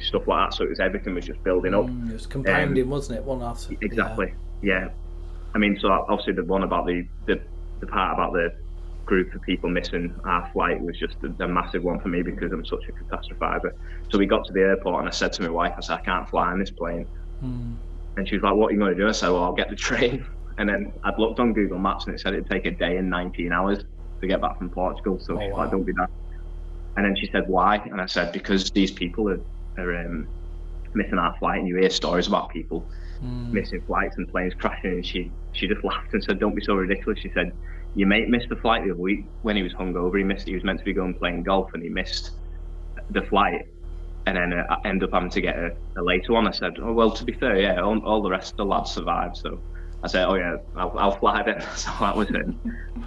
stuff 0.00 0.26
like 0.26 0.50
that. 0.50 0.56
So 0.56 0.64
it 0.64 0.70
was 0.70 0.80
everything 0.80 1.14
was 1.14 1.24
just 1.24 1.42
building 1.42 1.74
up. 1.74 1.86
Mm, 1.86 2.10
it 2.10 2.14
was 2.14 2.26
compounding, 2.26 2.88
wasn't 2.88 3.18
it? 3.18 3.24
One 3.24 3.42
after. 3.42 3.74
Exactly. 3.80 4.34
Yeah. 4.62 4.90
I 5.54 5.58
mean, 5.58 5.78
so 5.80 5.88
obviously 5.90 6.34
the 6.34 6.44
one 6.44 6.62
about 6.62 6.86
the, 6.86 7.06
the, 7.26 7.40
the 7.80 7.86
part 7.86 8.14
about 8.14 8.32
the 8.32 8.54
group 9.06 9.34
of 9.34 9.42
people 9.42 9.68
missing 9.70 10.14
our 10.24 10.48
flight 10.52 10.80
was 10.80 10.98
just 10.98 11.16
a, 11.24 11.44
a 11.44 11.48
massive 11.48 11.82
one 11.82 12.00
for 12.00 12.08
me 12.08 12.22
because 12.22 12.52
I'm 12.52 12.64
such 12.64 12.84
a 12.88 12.92
catastrophizer. 12.92 13.70
So 14.10 14.18
we 14.18 14.26
got 14.26 14.44
to 14.46 14.52
the 14.52 14.60
airport 14.60 15.00
and 15.00 15.08
I 15.08 15.12
said 15.12 15.32
to 15.34 15.42
my 15.42 15.48
wife, 15.50 15.74
I 15.76 15.80
said, 15.80 15.94
I 15.98 16.00
can't 16.02 16.28
fly 16.28 16.52
on 16.52 16.60
this 16.60 16.70
plane. 16.70 17.06
Mm. 17.42 17.76
And 18.16 18.28
she 18.28 18.36
was 18.36 18.42
like, 18.42 18.54
What 18.54 18.68
are 18.68 18.72
you 18.72 18.78
going 18.78 18.94
to 18.96 19.00
do? 19.02 19.08
I 19.08 19.12
said, 19.12 19.30
Well, 19.30 19.42
I'll 19.44 19.54
get 19.54 19.70
the 19.70 19.76
train. 19.76 20.26
And 20.58 20.68
then 20.68 20.92
I'd 21.02 21.18
looked 21.18 21.40
on 21.40 21.54
Google 21.54 21.78
Maps 21.78 22.04
and 22.06 22.14
it 22.14 22.20
said 22.20 22.34
it'd 22.34 22.46
take 22.50 22.66
a 22.66 22.70
day 22.72 22.98
and 22.98 23.08
19 23.08 23.52
hours 23.52 23.78
to 24.20 24.26
get 24.26 24.42
back 24.42 24.58
from 24.58 24.68
Portugal. 24.68 25.18
So 25.18 25.34
Oh, 25.34 25.40
she's 25.40 25.50
wow. 25.50 25.60
like, 25.60 25.70
Don't 25.70 25.82
be 25.84 25.92
that. 25.92 26.10
And 26.96 27.06
then 27.06 27.16
she 27.16 27.26
said, 27.32 27.44
Why? 27.48 27.76
And 27.76 28.02
I 28.02 28.06
said, 28.06 28.32
Because 28.32 28.70
these 28.72 28.90
people 28.92 29.30
are, 29.30 29.40
are 29.78 29.96
um, 30.04 30.28
missing 30.94 31.18
our 31.18 31.34
flight. 31.38 31.60
And 31.60 31.68
you 31.68 31.76
hear 31.78 31.90
stories 31.90 32.26
about 32.28 32.50
people 32.50 32.88
Mm. 33.22 33.52
missing 33.52 33.80
flights 33.86 34.16
and 34.18 34.28
planes 34.28 34.52
crashing. 34.54 34.90
And 34.90 35.06
she, 35.06 35.32
she 35.52 35.68
just 35.68 35.84
laughed 35.84 36.12
and 36.12 36.22
said, 36.24 36.38
Don't 36.38 36.54
be 36.54 36.62
so 36.62 36.74
ridiculous. 36.74 37.18
She 37.20 37.30
said, 37.32 37.52
Your 37.94 38.08
mate 38.08 38.28
missed 38.28 38.48
the 38.48 38.56
flight 38.56 38.84
the 38.84 38.92
other 38.92 39.00
week 39.00 39.26
when 39.42 39.56
he 39.56 39.62
was 39.62 39.72
hungover. 39.74 40.16
He 40.16 40.24
missed, 40.24 40.48
he 40.48 40.54
was 40.54 40.64
meant 40.64 40.78
to 40.78 40.84
be 40.84 40.92
going 40.92 41.14
playing 41.14 41.42
golf 41.42 41.70
and 41.74 41.82
he 41.82 41.88
missed 41.88 42.30
the 43.10 43.22
flight 43.22 43.66
and 44.26 44.36
then 44.36 44.52
uh, 44.52 44.64
I 44.68 44.88
end 44.88 45.02
up 45.02 45.10
having 45.12 45.30
to 45.30 45.40
get 45.40 45.56
a, 45.56 45.72
a 45.96 46.02
later 46.02 46.32
one. 46.32 46.46
I 46.46 46.52
said, 46.52 46.74
"Oh 46.80 46.92
well, 46.92 47.10
to 47.10 47.24
be 47.24 47.32
fair, 47.32 47.58
yeah, 47.58 47.80
all, 47.80 47.98
all 48.04 48.22
the 48.22 48.30
rest 48.30 48.52
of 48.52 48.56
the 48.58 48.64
lads 48.64 48.90
survived." 48.92 49.36
So 49.36 49.60
I 50.02 50.06
said, 50.06 50.26
"Oh 50.26 50.34
yeah, 50.34 50.56
I'll, 50.76 50.96
I'll 50.98 51.16
fly 51.18 51.42
then." 51.42 51.64
So 51.76 51.90
that 52.00 52.16
was 52.16 52.30
it. 52.30 52.46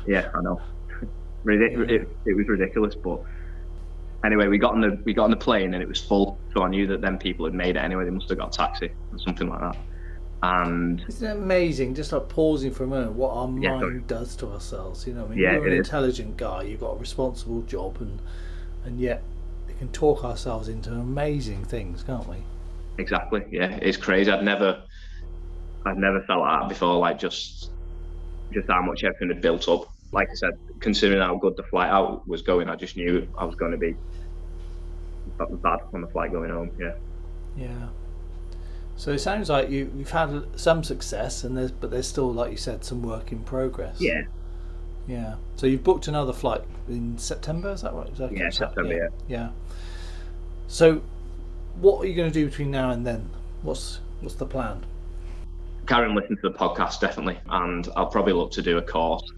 yeah, 0.07 0.29
I 0.33 0.41
know. 0.41 0.61
Ridic- 1.45 1.89
it, 1.89 2.09
it 2.25 2.33
was 2.35 2.47
ridiculous, 2.47 2.95
but 2.95 3.21
anyway, 4.25 4.47
we 4.47 4.57
got 4.57 4.73
on 4.73 4.81
the 4.81 4.99
we 5.05 5.13
got 5.13 5.25
on 5.25 5.31
the 5.31 5.37
plane 5.37 5.73
and 5.73 5.81
it 5.81 5.87
was 5.87 6.01
full, 6.01 6.39
so 6.53 6.63
I 6.63 6.69
knew 6.69 6.87
that 6.87 7.01
then 7.01 7.17
people 7.17 7.45
had 7.45 7.53
made 7.53 7.75
it 7.75 7.79
anyway. 7.79 8.03
They 8.03 8.11
must 8.11 8.29
have 8.29 8.37
got 8.37 8.53
a 8.53 8.57
taxi 8.57 8.91
or 9.11 9.19
something 9.19 9.47
like 9.47 9.61
that. 9.61 9.77
And 10.45 11.03
Isn't 11.08 11.27
it 11.27 11.38
amazing? 11.38 11.95
Just 11.95 12.12
like 12.12 12.29
pausing 12.29 12.71
for 12.71 12.84
a 12.84 12.88
moment, 12.88 13.13
what 13.13 13.31
our 13.31 13.47
mind 13.47 14.08
does 14.08 14.36
to 14.38 14.47
ourselves. 14.47 15.08
You 15.08 15.13
know, 15.13 15.25
I 15.25 15.27
mean, 15.29 15.39
Yeah, 15.39 15.53
you're 15.53 15.67
an 15.67 15.73
is. 15.73 15.88
intelligent 15.88 16.38
guy. 16.38 16.63
You've 16.63 16.81
got 16.81 16.91
a 16.91 16.97
responsible 16.97 17.62
job, 17.63 17.97
and 17.99 18.19
and 18.86 18.99
yet 18.99 19.23
we 19.67 19.73
can 19.73 19.89
talk 19.89 20.23
ourselves 20.23 20.67
into 20.67 20.91
amazing 20.91 21.65
things, 21.65 22.03
can't 22.03 22.27
we? 22.27 22.38
Exactly. 22.97 23.43
Yeah, 23.49 23.77
it's 23.81 23.97
crazy. 23.97 24.31
I'd 24.31 24.43
never, 24.43 24.81
I'd 25.86 25.97
never 25.97 26.21
felt 26.23 26.45
that 26.45 26.69
before. 26.69 26.97
Like 26.97 27.19
just, 27.19 27.71
just 28.53 28.69
how 28.69 28.81
much 28.81 29.03
everything 29.03 29.29
had 29.29 29.41
built 29.41 29.67
up. 29.67 29.88
Like 30.12 30.29
I 30.29 30.36
said, 30.36 30.53
considering 30.79 31.21
how 31.21 31.36
good 31.38 31.58
the 31.58 31.63
flight 31.63 31.89
out 31.89 32.27
was 32.27 32.41
going, 32.41 32.69
I 32.69 32.75
just 32.75 32.95
knew 32.95 33.27
I 33.38 33.43
was 33.45 33.55
going 33.55 33.71
to 33.71 33.77
be 33.77 33.95
bad 35.38 35.79
on 35.93 36.01
the 36.01 36.08
flight 36.08 36.31
going 36.31 36.51
home. 36.51 36.71
Yeah. 36.79 36.93
Yeah. 37.58 37.88
So 38.97 39.12
it 39.12 39.19
sounds 39.19 39.49
like 39.49 39.69
you 39.69 39.91
you've 39.97 40.12
had 40.12 40.43
some 40.55 40.84
success, 40.84 41.43
and 41.43 41.58
there's 41.58 41.71
but 41.71 41.91
there's 41.91 42.08
still, 42.08 42.31
like 42.31 42.51
you 42.51 42.58
said, 42.58 42.84
some 42.84 43.01
work 43.01 43.31
in 43.31 43.39
progress. 43.39 43.99
Yeah. 43.99 44.23
Yeah. 45.08 45.36
So 45.55 45.67
you've 45.67 45.84
booked 45.84 46.08
another 46.08 46.34
flight 46.34 46.62
in 46.88 47.17
September. 47.17 47.71
Is 47.71 47.81
that 47.81 47.93
right? 47.93 48.10
Is 48.10 48.17
that 48.17 48.31
Yeah, 48.31 48.49
September, 48.49 48.93
Yeah. 48.93 49.10
yeah. 49.27 49.49
So, 50.67 51.01
what 51.79 52.03
are 52.03 52.08
you 52.08 52.15
going 52.15 52.31
to 52.31 52.34
do 52.34 52.47
between 52.47 52.71
now 52.71 52.89
and 52.89 53.05
then? 53.05 53.29
What's 53.62 53.99
what's 54.21 54.36
the 54.36 54.45
plan? 54.45 54.86
Carry 55.88 56.08
on 56.08 56.15
listening 56.15 56.39
to 56.41 56.49
the 56.49 56.58
podcast 56.58 56.99
definitely, 56.99 57.38
and 57.49 57.88
I'll 57.95 58.08
probably 58.08 58.34
look 58.34 58.51
to 58.51 58.62
do 58.62 58.77
a 58.77 58.81
course. 58.81 59.29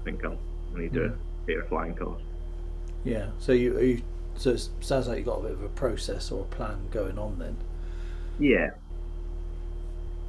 I 0.00 0.04
think 0.04 0.24
I'll 0.24 0.38
I 0.74 0.80
need 0.80 0.92
to 0.94 1.00
mm. 1.00 1.08
do 1.08 1.14
a 1.14 1.46
theatre 1.46 1.66
flying 1.68 1.94
course. 1.94 2.22
Yeah. 3.04 3.28
So 3.38 3.52
you, 3.52 3.76
are 3.76 3.82
you 3.82 4.02
so 4.36 4.50
it 4.50 4.68
sounds 4.80 5.06
like 5.06 5.18
you've 5.18 5.26
got 5.26 5.38
a 5.40 5.42
bit 5.42 5.52
of 5.52 5.62
a 5.62 5.68
process 5.68 6.32
or 6.32 6.42
a 6.42 6.46
plan 6.46 6.88
going 6.90 7.18
on 7.18 7.38
then. 7.38 7.56
Yeah. 8.38 8.70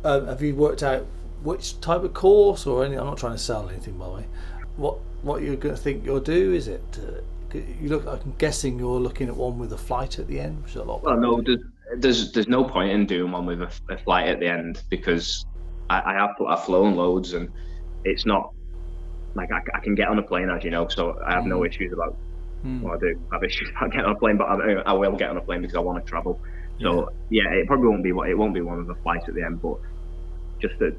Um, 0.04 0.28
have 0.28 0.42
you 0.42 0.56
worked 0.56 0.84
out 0.84 1.06
which 1.44 1.80
type 1.82 2.04
of 2.04 2.14
course 2.14 2.66
or 2.66 2.84
any? 2.86 2.96
I'm 2.98 3.06
not 3.06 3.18
trying 3.18 3.34
to 3.34 3.38
sell 3.40 3.70
anything, 3.70 3.98
by 3.98 4.06
the 4.06 4.12
way. 4.14 4.26
What 4.76 4.98
what 5.22 5.42
you're 5.42 5.56
going 5.56 5.76
to 5.76 5.82
think 5.82 6.06
you'll 6.06 6.20
do? 6.20 6.54
Is 6.54 6.68
it? 6.68 6.84
Uh, 7.02 7.22
you 7.82 7.90
look. 7.90 8.06
I'm 8.06 8.34
guessing 8.38 8.78
you're 8.78 9.00
looking 9.00 9.28
at 9.28 9.36
one 9.36 9.58
with 9.58 9.74
a 9.74 9.78
flight 9.78 10.20
at 10.20 10.28
the 10.28 10.40
end, 10.40 10.62
which 10.62 10.72
is 10.72 10.78
a 10.78 10.84
lot. 10.84 11.04
Well, 11.04 11.18
no, 11.18 11.42
there's, 11.42 11.60
there's 11.98 12.32
there's 12.32 12.48
no 12.48 12.64
point 12.64 12.92
in 12.92 13.06
doing 13.06 13.32
one 13.32 13.46
with 13.46 13.62
a, 13.62 13.72
a 13.90 13.98
flight 13.98 14.28
at 14.28 14.40
the 14.40 14.48
end 14.48 14.84
because 14.90 15.46
I, 15.90 16.02
I 16.06 16.14
have 16.14 16.32
I've 16.48 16.64
flown 16.64 16.96
loads 16.96 17.34
and 17.34 17.50
it's 18.04 18.26
not 18.26 18.54
like 19.36 19.50
I, 19.52 19.60
I 19.78 19.80
can 19.82 19.96
get 19.96 20.08
on 20.08 20.20
a 20.20 20.24
plane 20.24 20.50
as 20.50 20.64
you 20.64 20.72
know, 20.72 20.88
so 20.88 21.16
I 21.26 21.34
have 21.34 21.46
no 21.46 21.60
Mm. 21.62 21.68
issues 21.70 21.94
about. 21.94 22.18
Hmm. 22.64 22.82
Well, 22.82 22.94
I 22.96 22.98
do 23.00 23.16
have 23.32 23.44
issues 23.44 23.70
about 23.78 23.92
getting 23.92 24.06
on 24.06 24.16
a 24.16 24.20
plane, 24.20 24.38
but 24.38 24.46
I, 24.46 24.74
I 24.86 24.94
will 24.94 25.16
get 25.16 25.30
on 25.30 25.38
a 25.38 25.42
plane 25.42 25.62
because 25.62 25.76
I 25.76 25.80
want 25.80 26.04
to 26.04 26.10
travel. 26.10 26.42
So 26.82 27.12
yeah. 27.30 27.50
it 27.50 27.68
probably 27.68 27.88
won't 27.88 28.04
be 28.04 28.12
what 28.12 28.30
it 28.30 28.38
won't 28.38 28.54
be 28.54 28.62
one 28.62 28.80
of 28.80 28.88
the 28.88 28.96
flights 28.96 29.26
at 29.28 29.34
the 29.36 29.44
end, 29.44 29.62
but 29.62 29.78
just 30.60 30.76
a 30.82 30.92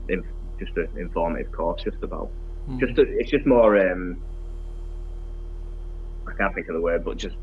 just 0.58 0.76
an 0.76 0.88
informative 0.96 1.52
course, 1.52 1.82
just 1.82 2.02
about 2.02 2.30
Hmm. 2.66 2.78
just 2.80 2.98
a, 2.98 3.02
it's 3.02 3.30
just 3.30 3.46
more 3.46 3.78
um 3.90 4.20
I 6.26 6.32
can't 6.36 6.54
think 6.54 6.68
of 6.68 6.74
the 6.74 6.80
word, 6.80 7.04
but 7.04 7.16
just 7.16 7.36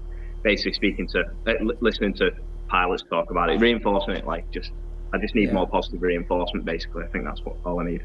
basically 0.43 0.73
speaking 0.73 1.07
to 1.07 1.23
uh, 1.47 1.53
listening 1.81 2.13
to 2.15 2.31
pilots 2.67 3.03
talk 3.09 3.31
about 3.31 3.49
it, 3.49 3.59
reinforcing 3.59 4.15
it. 4.15 4.25
Like 4.27 4.49
just 4.51 4.71
I 5.13 5.17
just 5.17 5.33
need 5.35 5.47
Yeah. 5.47 5.53
more 5.53 5.67
positive 5.67 6.01
reinforcement. 6.01 6.65
Basically, 6.65 7.03
I 7.03 7.07
think 7.07 7.23
that's 7.25 7.43
what 7.43 7.55
all 7.65 7.79
I 7.79 7.85
need. 7.85 8.03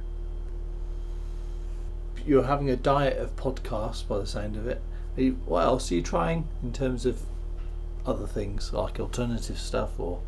You're 2.27 2.45
having 2.45 2.69
a 2.71 2.77
diet 2.77 3.19
of 3.19 3.35
podcasts, 3.37 4.07
by 4.07 4.19
the 4.19 4.27
sound 4.27 4.57
of 4.57 4.67
it. 4.67 4.81
Are 5.17 5.23
you, 5.23 5.33
what 5.47 5.65
else 5.65 5.91
are 5.91 5.95
you 5.95 6.03
trying 6.03 6.47
in 6.63 6.73
terms 6.73 7.05
of 7.07 7.23
other 8.07 8.27
things 8.27 8.73
like 8.73 8.99
alternative 9.01 9.59
stuff 9.59 9.99
or? 9.99 10.21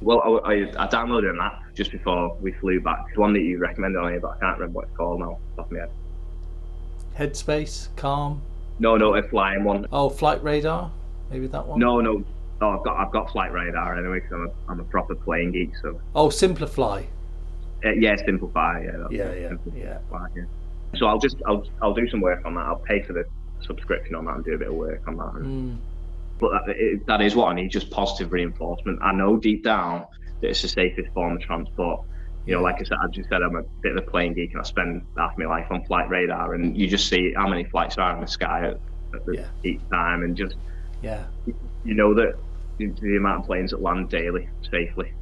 Well, 0.00 0.40
I, 0.44 0.52
I, 0.52 0.54
I 0.84 0.86
downloaded 0.88 1.30
an 1.30 1.40
app 1.40 1.62
just 1.74 1.90
before 1.92 2.34
we 2.40 2.52
flew 2.52 2.80
back. 2.80 3.04
It's 3.10 3.18
one 3.18 3.32
that 3.34 3.40
you 3.40 3.58
recommended 3.58 3.98
on 3.98 4.10
here, 4.12 4.20
but 4.20 4.36
I 4.36 4.38
can't 4.40 4.58
remember 4.58 4.76
what 4.78 4.88
it's 4.88 4.96
called 4.96 5.20
now. 5.20 5.38
off 5.58 5.68
the 5.68 5.74
my 5.74 5.80
head. 5.80 5.90
Headspace, 7.18 7.88
Calm. 7.96 8.40
No, 8.78 8.96
no, 8.96 9.14
a 9.14 9.22
flying 9.22 9.64
one. 9.64 9.86
Oh, 9.92 10.08
Flight 10.08 10.42
Radar. 10.42 10.90
Maybe 11.30 11.46
that 11.48 11.66
one. 11.66 11.78
No, 11.78 12.00
no. 12.00 12.24
Oh, 12.62 12.70
I've 12.78 12.84
got 12.84 12.96
I've 12.96 13.12
got 13.12 13.30
Flight 13.30 13.52
Radar 13.52 13.98
anyway 13.98 14.20
because 14.20 14.32
I'm 14.32 14.46
a, 14.46 14.50
I'm 14.72 14.80
a 14.80 14.84
proper 14.84 15.14
plane 15.14 15.52
geek. 15.52 15.72
So 15.82 16.00
Oh, 16.14 16.30
Simplify. 16.30 17.02
uh, 17.84 17.90
yeah, 17.90 18.16
Simplify. 18.16 18.82
Yeah, 18.84 19.06
Yeah, 19.10 19.32
yeah, 19.34 19.48
Simplify, 19.48 19.78
yeah. 19.78 19.98
yeah. 20.34 20.42
So 20.98 21.06
I'll 21.06 21.18
just 21.18 21.36
I'll 21.46 21.66
I'll 21.82 21.94
do 21.94 22.08
some 22.08 22.20
work 22.22 22.44
on 22.46 22.54
that. 22.54 22.60
I'll 22.66 22.76
pay 22.86 23.02
for 23.02 23.12
the 23.12 23.24
subscription 23.62 24.14
on 24.14 24.24
that 24.26 24.36
and 24.36 24.44
do 24.44 24.54
a 24.54 24.58
bit 24.58 24.68
of 24.68 24.74
work 24.74 25.02
on 25.06 25.16
that. 25.18 25.24
Mm. 25.34 25.76
But 26.40 26.66
that, 26.66 26.76
it, 26.76 27.06
that 27.06 27.20
is 27.20 27.36
what 27.36 27.48
I 27.48 27.54
need, 27.54 27.70
just 27.70 27.90
positive 27.90 28.32
reinforcement. 28.32 28.98
I 29.02 29.12
know 29.12 29.36
deep 29.36 29.62
down 29.62 30.06
that 30.40 30.48
it's 30.48 30.62
the 30.62 30.68
safest 30.68 31.12
form 31.12 31.36
of 31.36 31.42
transport. 31.42 32.06
You 32.46 32.54
know, 32.54 32.62
like 32.62 32.76
I 32.80 32.84
said, 32.84 32.96
I 33.02 33.06
just 33.08 33.28
said 33.28 33.42
I'm 33.42 33.54
a 33.56 33.62
bit 33.82 33.94
of 33.96 34.02
a 34.02 34.10
plane 34.10 34.32
geek 34.32 34.52
and 34.52 34.60
I 34.60 34.64
spend 34.64 35.02
half 35.18 35.36
my 35.36 35.44
life 35.44 35.66
on 35.70 35.84
flight 35.84 36.08
radar, 36.08 36.54
and 36.54 36.76
you 36.76 36.88
just 36.88 37.08
see 37.08 37.34
how 37.36 37.46
many 37.46 37.64
flights 37.64 37.98
are 37.98 38.14
in 38.14 38.20
the 38.22 38.26
sky 38.26 38.68
at, 38.68 38.80
at 39.14 39.26
the, 39.26 39.34
Yeah. 39.34 39.46
each 39.62 39.80
time, 39.90 40.22
and 40.22 40.34
just 40.34 40.56
Yeah. 41.02 41.24
you 41.84 41.94
know 41.94 42.14
that 42.14 42.34
the, 42.78 43.16
amount 43.16 43.40
of 43.40 43.46
planes 43.46 43.72
that 43.72 43.82
land 43.82 44.08
daily 44.08 44.48
safely. 44.70 45.12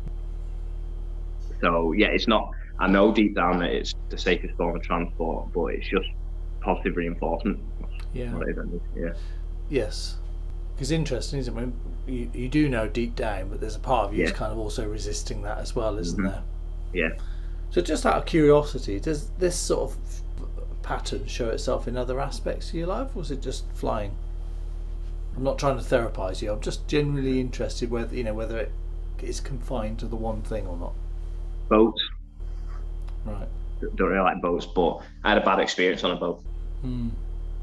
So 1.61 1.93
yeah, 1.93 2.09
it's 2.09 2.29
not. 2.29 2.53
I 2.79 2.87
know 2.87 3.13
deep 3.13 3.35
down 3.35 3.59
that 3.59 3.71
it's 3.71 3.95
the 4.09 4.17
safest 4.19 4.55
form 4.57 4.77
of 4.77 4.83
transport, 4.83 5.53
but 5.53 5.67
it's 5.75 5.89
just 5.89 6.07
positive 6.61 6.97
reinforcement. 6.97 7.59
Yeah. 8.15 8.33
What 8.33 8.49
it 8.49 8.53
is, 8.53 8.59
I 8.59 8.71
think, 8.71 8.83
yeah. 8.97 9.13
Yes. 9.69 10.19
Because 10.79 10.93
interesting, 10.93 11.41
isn't 11.41 11.53
it? 11.53 11.57
When 11.61 11.73
you, 12.07 12.31
you 12.33 12.49
do 12.49 12.69
know 12.69 12.87
deep 12.87 13.17
down, 13.17 13.49
but 13.49 13.61
there's 13.61 13.75
a 13.75 13.81
part 13.81 14.07
of 14.07 14.15
you 14.15 14.21
Yeah. 14.21 14.27
that's 14.27 14.39
kind 14.39 14.53
of 14.53 14.59
also 14.59 14.89
resisting 14.89 15.43
that 15.43 15.59
as 15.59 15.75
well, 15.75 15.99
isn't 15.99 16.23
Mhm. 16.23 16.31
there? 16.31 16.43
Yeah. 16.93 17.09
So, 17.71 17.81
just 17.81 18.07
out 18.07 18.15
of 18.17 18.27
curiosity, 18.27 19.01
does 19.01 19.31
this 19.41 19.57
sort 19.57 19.91
of 19.91 19.97
pattern 20.83 21.27
show 21.27 21.49
itself 21.49 21.89
in 21.89 21.97
other 21.97 22.21
aspects 22.21 22.69
of 22.69 22.77
your 22.77 22.87
life, 22.87 23.17
or 23.17 23.23
is 23.23 23.33
it 23.33 23.43
just 23.43 23.65
flying? 23.75 24.13
I'm 25.37 25.43
not 25.43 25.59
trying 25.59 25.77
to 25.79 25.83
therapize 25.85 26.43
you. 26.43 26.53
I'm 26.53 26.61
just 26.61 26.87
genuinely 26.87 27.41
interested 27.41 27.91
whether 27.91 28.15
you 28.15 28.23
know 28.23 28.35
whether 28.35 28.57
it 28.59 28.71
is 29.21 29.41
confined 29.41 29.99
to 29.99 30.07
the 30.07 30.15
one 30.17 30.43
thing 30.43 30.65
or 30.69 30.77
not. 30.77 30.93
Boats. 31.69 32.01
Right. 33.25 33.49
Don't 33.81 34.09
really 34.09 34.21
like 34.23 34.41
boats, 34.41 34.65
but 34.65 35.01
I 35.25 35.31
had 35.31 35.39
a 35.39 35.45
bad 35.45 35.59
experience 35.59 36.05
on 36.05 36.13
a 36.13 36.17
boat. 36.17 36.41
Hmm. 36.83 37.09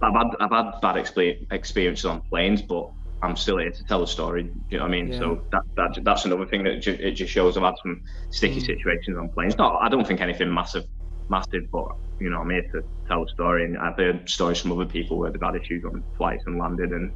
I've 0.02 0.14
had 0.14 0.28
I've 0.42 0.52
had 0.52 0.82
bad 0.82 0.98
experiences 0.98 2.06
on 2.06 2.20
planes, 2.30 2.62
but 2.62 2.90
I'm 3.26 3.36
still 3.36 3.58
here 3.58 3.72
to 3.72 3.84
tell 3.86 4.04
a 4.04 4.08
story. 4.08 4.44
Do 4.44 4.50
you 4.70 4.78
know 4.78 4.84
what 4.86 4.90
I 4.90 4.92
mean? 4.92 5.08
Yeah. 5.14 5.20
So 5.20 5.42
that, 5.52 5.62
that 5.76 6.04
that's 6.04 6.26
another 6.26 6.46
thing 6.46 6.64
that 6.64 6.82
ju- 6.82 6.98
it 7.00 7.12
just 7.12 7.32
shows. 7.32 7.58
I've 7.58 7.64
had 7.64 7.76
some 7.82 8.02
sticky 8.30 8.62
Mm. 8.62 8.66
situations 8.66 9.18
on 9.18 9.30
planes. 9.30 9.58
Not 9.58 9.82
I 9.82 9.90
don't 9.90 10.06
think 10.08 10.22
anything 10.22 10.54
massive, 10.54 10.86
massive, 11.30 11.70
but 11.72 11.88
you 12.20 12.30
know 12.30 12.40
I'm 12.42 12.50
here 12.50 12.62
to 12.74 12.82
tell 13.08 13.24
a 13.24 13.28
story. 13.30 13.66
And 13.66 13.78
I've 13.78 13.98
heard 13.98 14.30
stories 14.30 14.60
from 14.62 14.72
other 14.72 14.86
people 14.86 15.18
where 15.18 15.32
they've 15.32 15.42
had 15.42 15.56
issues 15.56 15.84
on 15.86 16.04
flights 16.18 16.44
and 16.46 16.58
landed. 16.58 16.92
And 16.92 17.12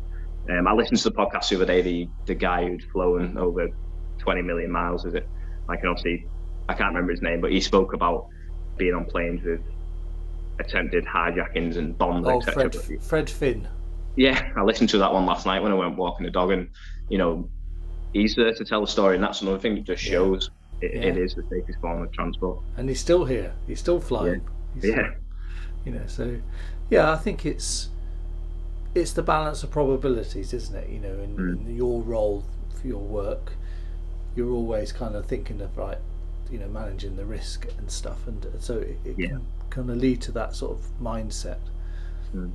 um, 0.49 0.67
I 0.67 0.73
listened 0.73 0.97
to 0.99 1.09
the 1.09 1.15
podcast 1.15 1.49
the 1.49 1.55
other 1.57 1.65
day. 1.65 1.81
The 1.81 2.09
the 2.25 2.35
guy 2.35 2.67
who'd 2.67 2.83
flown 2.91 3.37
over 3.37 3.67
20 4.19 4.41
million 4.41 4.71
miles. 4.71 5.05
Is 5.05 5.13
it? 5.13 5.27
I 5.69 5.75
can 5.77 5.87
obviously 5.89 6.27
I 6.67 6.73
can't 6.73 6.89
remember 6.93 7.11
his 7.11 7.21
name, 7.21 7.41
but 7.41 7.51
he 7.51 7.61
spoke 7.61 7.93
about 7.93 8.27
being 8.77 8.93
on 8.93 9.05
planes 9.05 9.43
with 9.43 9.61
attempted 10.59 11.05
hijackings 11.05 11.77
and 11.77 11.97
bombs, 11.97 12.25
Oh, 12.27 12.39
etc. 12.39 12.69
Fred, 12.71 13.01
Fred 13.03 13.29
Finn. 13.29 13.67
Yeah, 14.19 14.51
I 14.57 14.63
listened 14.63 14.89
to 14.89 14.97
that 14.97 15.13
one 15.13 15.25
last 15.25 15.45
night 15.45 15.61
when 15.63 15.71
I 15.71 15.75
went 15.75 15.95
walking 15.95 16.25
the 16.25 16.31
dog, 16.31 16.51
and 16.51 16.67
you 17.07 17.17
know, 17.17 17.49
he's 18.11 18.35
there 18.35 18.53
to 18.53 18.65
tell 18.65 18.83
a 18.83 18.87
story, 18.87 19.15
and 19.15 19.23
that's 19.23 19.41
another 19.41 19.59
thing 19.59 19.75
that 19.75 19.85
just 19.85 20.03
Yeah. 20.05 20.11
shows 20.11 20.51
it, 20.81 20.93
Yeah. 20.93 21.01
it 21.09 21.17
is 21.17 21.35
the 21.35 21.43
safest 21.49 21.79
form 21.79 22.01
of 22.03 22.11
transport. 22.11 22.59
and 22.77 22.89
he's 22.89 22.99
still 22.99 23.23
here. 23.25 23.53
He's 23.65 23.79
still 23.79 23.99
flying. 24.01 24.41
Yeah, 24.81 25.11
you 25.85 25.91
know 25.93 26.05
so 26.07 26.35
yeah 26.89 27.11
i 27.11 27.15
think 27.15 27.45
it's 27.45 27.89
it's 28.93 29.13
the 29.13 29.21
balance 29.23 29.63
of 29.63 29.71
probabilities 29.71 30.53
isn't 30.53 30.75
it 30.75 30.89
you 30.89 30.99
know 30.99 31.15
in, 31.25 31.35
Mm. 31.37 31.67
in 31.67 31.75
your 31.75 32.01
role 32.03 32.43
for 32.79 32.85
your 32.87 32.99
work 33.01 33.53
you're 34.35 34.51
always 34.51 34.91
kind 34.91 35.15
of 35.15 35.25
thinking 35.25 35.59
of 35.61 35.75
right 35.77 35.97
you 36.51 36.59
know 36.59 36.67
managing 36.67 37.15
the 37.15 37.25
risk 37.25 37.65
and 37.79 37.89
stuff 37.89 38.27
and 38.27 38.45
so 38.59 38.77
it, 38.77 38.97
it 39.05 39.15
Yeah. 39.17 39.27
can 39.29 39.41
kind 39.71 39.89
of 39.89 39.97
lead 39.97 40.21
to 40.23 40.31
that 40.33 40.53
sort 40.55 40.73
of 40.77 40.85
mindset 41.01 41.59
Mm. 42.35 42.51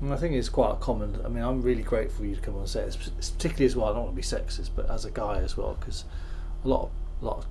And 0.00 0.12
I 0.12 0.16
think 0.16 0.34
it's 0.34 0.48
quite 0.48 0.72
a 0.72 0.76
common. 0.76 1.20
I 1.24 1.28
mean, 1.28 1.42
I'm 1.44 1.62
really 1.62 1.82
grateful 1.82 2.24
you 2.24 2.34
to 2.34 2.40
come 2.40 2.56
on 2.56 2.66
set, 2.66 2.86
it's 2.86 3.30
particularly 3.30 3.66
as 3.66 3.76
well. 3.76 3.86
I 3.86 3.92
don't 3.92 4.04
want 4.04 4.12
to 4.12 4.16
be 4.16 4.22
sexist, 4.22 4.70
but 4.74 4.90
as 4.90 5.04
a 5.04 5.10
guy 5.10 5.38
as 5.38 5.56
well, 5.56 5.76
because 5.78 6.04
a 6.64 6.68
lot 6.68 6.84
of 6.84 6.90
a 7.22 7.24
lot 7.24 7.38
of 7.38 7.46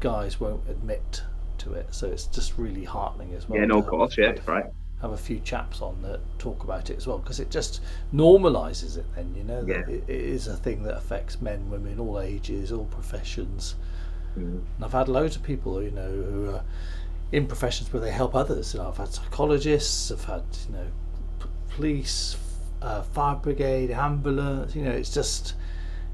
guys 0.00 0.40
won't 0.40 0.68
admit 0.68 1.22
to 1.58 1.74
it. 1.74 1.86
So 1.94 2.06
it's 2.08 2.26
just 2.26 2.56
really 2.58 2.84
heartening 2.84 3.34
as 3.34 3.48
well. 3.48 3.58
yeah, 3.60 3.66
no, 3.66 3.78
of 3.78 3.86
course, 3.86 4.16
yeah, 4.18 4.32
right. 4.46 4.64
have 5.02 5.12
a 5.12 5.16
few 5.16 5.38
chaps 5.40 5.80
on 5.82 6.00
that 6.02 6.20
talk 6.38 6.64
about 6.64 6.88
it 6.90 6.96
as 6.96 7.06
well 7.06 7.18
because 7.18 7.40
it 7.40 7.50
just 7.50 7.80
normalizes 8.14 8.96
it 8.96 9.04
then 9.16 9.34
you 9.36 9.42
know 9.44 9.64
Yeah. 9.66 9.80
it, 9.88 10.04
it 10.08 10.20
is 10.20 10.46
a 10.46 10.56
thing 10.56 10.82
that 10.84 10.96
affects 10.96 11.40
men 11.42 11.68
women 11.70 11.98
all 11.98 12.20
ages 12.20 12.70
all 12.72 12.84
professions 12.86 13.74
Mm. 14.38 14.62
and 14.76 14.84
I've 14.84 14.92
had 14.92 15.08
loads 15.08 15.36
of 15.36 15.42
people 15.42 15.82
you 15.82 15.90
know 15.90 16.08
who 16.10 16.50
are 16.50 16.62
in 17.32 17.46
professions 17.46 17.92
where 17.92 18.00
they 18.00 18.10
help 18.12 18.34
others 18.34 18.72
you 18.72 18.80
know 18.80 18.88
I've 18.88 18.96
had 18.96 19.08
psychologists 19.12 20.10
I've 20.10 20.24
had 20.24 20.42
you 20.68 20.74
know 20.76 20.86
police 21.76 22.36
uh, 22.82 23.02
fire 23.02 23.36
brigade 23.36 23.90
ambulance 23.90 24.74
you 24.74 24.82
know 24.82 24.90
it's 24.90 25.12
just 25.12 25.54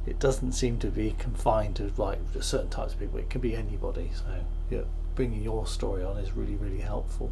it 0.06 0.18
doesn't 0.18 0.52
seem 0.52 0.78
to 0.78 0.88
be 0.88 1.14
confined 1.18 1.76
to 1.76 1.90
like 1.96 2.18
certain 2.40 2.68
types 2.70 2.92
of 2.92 3.00
people 3.00 3.18
it 3.18 3.28
can 3.30 3.40
be 3.40 3.54
anybody 3.54 4.10
so 4.14 4.24
yeah 4.70 4.80
bringing 5.14 5.42
your 5.42 5.66
story 5.66 6.02
on 6.02 6.16
is 6.18 6.32
really 6.32 6.56
really 6.56 6.80
helpful 6.80 7.30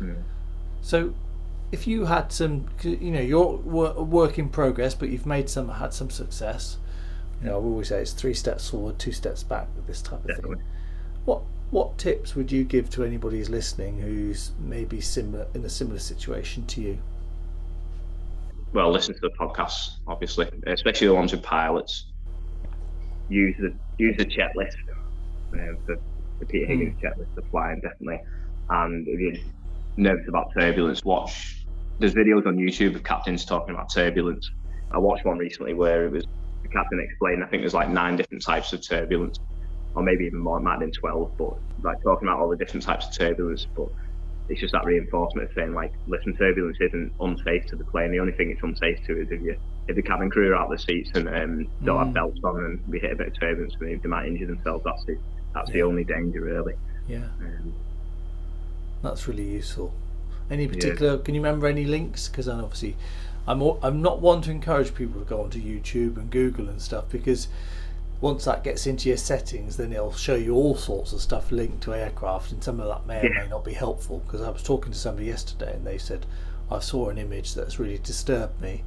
Mm. 0.00 0.22
so, 0.80 1.12
if 1.72 1.86
you 1.88 2.04
had 2.04 2.30
some, 2.30 2.66
you 2.84 3.10
know, 3.10 3.20
you're 3.20 3.60
a 3.96 4.02
work 4.02 4.38
in 4.38 4.48
progress, 4.48 4.94
but 4.94 5.08
you've 5.08 5.26
made 5.26 5.50
some, 5.50 5.68
had 5.68 5.92
some 5.92 6.08
success. 6.08 6.76
You 7.42 7.48
know, 7.48 7.54
I 7.54 7.56
always 7.56 7.88
say 7.88 8.00
it's 8.00 8.12
three 8.12 8.32
steps 8.34 8.70
forward, 8.70 8.98
two 9.00 9.10
steps 9.10 9.42
back 9.42 9.66
with 9.74 9.88
this 9.88 10.00
type 10.00 10.20
of 10.20 10.28
Definitely. 10.28 10.56
thing. 10.58 10.64
What 11.24 11.42
what 11.70 11.98
tips 11.98 12.34
would 12.36 12.50
you 12.52 12.62
give 12.62 12.88
to 12.90 13.02
anybody 13.04 13.38
who's 13.38 13.50
listening 13.50 13.98
who's 14.00 14.52
maybe 14.60 15.00
similar 15.00 15.46
in 15.52 15.64
a 15.64 15.68
similar 15.68 15.98
situation 15.98 16.64
to 16.66 16.80
you? 16.80 16.98
Well, 18.72 18.90
listen 18.90 19.14
to 19.14 19.20
the 19.20 19.30
podcasts, 19.30 19.98
obviously, 20.06 20.50
especially 20.66 21.06
the 21.06 21.14
ones 21.14 21.32
with 21.32 21.42
pilots. 21.42 22.12
Use 23.28 23.56
the 23.58 23.74
use 23.98 24.16
the 24.16 24.26
checklist, 24.26 24.74
uh, 25.54 25.74
the, 25.86 25.98
the 26.38 26.46
Peter 26.46 26.66
Higgins 26.66 27.00
checklist 27.00 27.34
for 27.34 27.42
flying, 27.50 27.80
definitely. 27.80 28.20
And 28.70 29.08
if 29.08 29.20
you're 29.20 29.42
nervous 29.96 30.28
about 30.28 30.52
turbulence, 30.58 31.04
watch. 31.04 31.66
There's 31.98 32.14
videos 32.14 32.46
on 32.46 32.56
YouTube 32.56 32.94
of 32.94 33.02
captains 33.04 33.44
talking 33.44 33.74
about 33.74 33.92
turbulence. 33.92 34.50
I 34.90 34.98
watched 34.98 35.24
one 35.24 35.38
recently 35.38 35.74
where 35.74 36.06
it 36.06 36.12
was 36.12 36.24
the 36.62 36.68
captain 36.68 37.00
explained. 37.00 37.42
I 37.42 37.46
think 37.46 37.62
there's 37.62 37.74
like 37.74 37.88
nine 37.88 38.16
different 38.16 38.42
types 38.44 38.72
of 38.72 38.86
turbulence, 38.86 39.38
or 39.94 40.02
maybe 40.02 40.24
even 40.24 40.40
more. 40.40 40.58
It 40.58 40.62
might 40.62 40.72
have 40.72 40.80
been 40.80 40.92
twelve, 40.92 41.36
but 41.36 41.54
like 41.82 42.02
talking 42.02 42.28
about 42.28 42.40
all 42.40 42.48
the 42.48 42.56
different 42.56 42.84
types 42.84 43.06
of 43.06 43.14
turbulence. 43.14 43.66
But 43.74 43.88
it's 44.48 44.60
just 44.60 44.72
that 44.72 44.84
reinforcement 44.84 45.48
of 45.50 45.54
saying 45.54 45.74
like, 45.74 45.92
listen, 46.06 46.36
turbulence 46.36 46.76
isn't 46.80 47.12
unsafe 47.20 47.66
to 47.66 47.76
the 47.76 47.84
plane. 47.84 48.10
The 48.10 48.20
only 48.20 48.32
thing 48.32 48.50
it's 48.50 48.62
unsafe 48.62 48.98
to 49.06 49.20
is 49.20 49.30
if 49.30 49.40
you 49.42 49.56
if 49.88 49.96
the 49.96 50.02
cabin 50.02 50.28
crew 50.30 50.50
are 50.50 50.56
out 50.56 50.70
of 50.70 50.78
the 50.78 50.84
seats 50.84 51.10
and 51.14 51.28
um, 51.28 51.68
don't 51.84 51.96
Mm. 51.96 52.04
have 52.06 52.14
belts 52.14 52.40
on 52.44 52.56
and 52.64 52.80
we 52.88 52.98
hit 52.98 53.12
a 53.12 53.16
bit 53.16 53.28
of 53.28 53.40
turbulence, 53.40 53.74
they, 53.80 53.94
they 53.94 54.08
might 54.08 54.26
injure 54.26 54.46
themselves. 54.46 54.84
That's 54.84 55.04
the 55.04 55.16
that's 55.54 55.70
the 55.70 55.82
only 55.82 56.04
danger 56.04 56.40
really. 56.42 56.74
Yeah, 57.08 57.24
Um, 57.40 57.72
that's 59.02 59.26
really 59.28 59.44
useful. 59.48 59.94
Any 60.50 60.66
particular? 60.68 61.18
Can 61.18 61.34
you 61.34 61.40
remember 61.40 61.66
any 61.66 61.84
links? 61.84 62.28
Because 62.28 62.48
obviously, 62.48 62.96
I'm 63.46 63.62
all, 63.62 63.78
I'm 63.82 64.02
not 64.02 64.20
one 64.20 64.42
to 64.42 64.50
encourage 64.50 64.94
people 64.94 65.20
to 65.20 65.26
go 65.26 65.42
onto 65.42 65.60
YouTube 65.60 66.16
and 66.16 66.30
Google 66.30 66.68
and 66.68 66.80
stuff 66.82 67.04
because 67.10 67.48
once 68.20 68.44
that 68.44 68.64
gets 68.64 68.86
into 68.86 69.08
your 69.08 69.18
settings, 69.18 69.76
then 69.76 69.92
it'll 69.92 70.12
show 70.12 70.34
you 70.34 70.54
all 70.54 70.74
sorts 70.74 71.12
of 71.12 71.20
stuff 71.20 71.52
linked 71.52 71.82
to 71.82 71.94
aircraft, 71.94 72.50
and 72.52 72.62
some 72.64 72.80
of 72.80 72.88
that 72.88 73.06
may 73.06 73.20
or 73.26 73.32
may 73.32 73.48
not 73.48 73.64
be 73.64 73.72
helpful. 73.72 74.18
Because 74.26 74.42
I 74.42 74.50
was 74.50 74.62
talking 74.62 74.92
to 74.92 74.98
somebody 74.98 75.26
yesterday, 75.28 75.74
and 75.74 75.86
they 75.86 75.98
said 75.98 76.26
I 76.70 76.80
saw 76.80 77.08
an 77.10 77.18
image 77.18 77.54
that's 77.54 77.78
really 77.78 77.98
disturbed 77.98 78.60
me, 78.60 78.82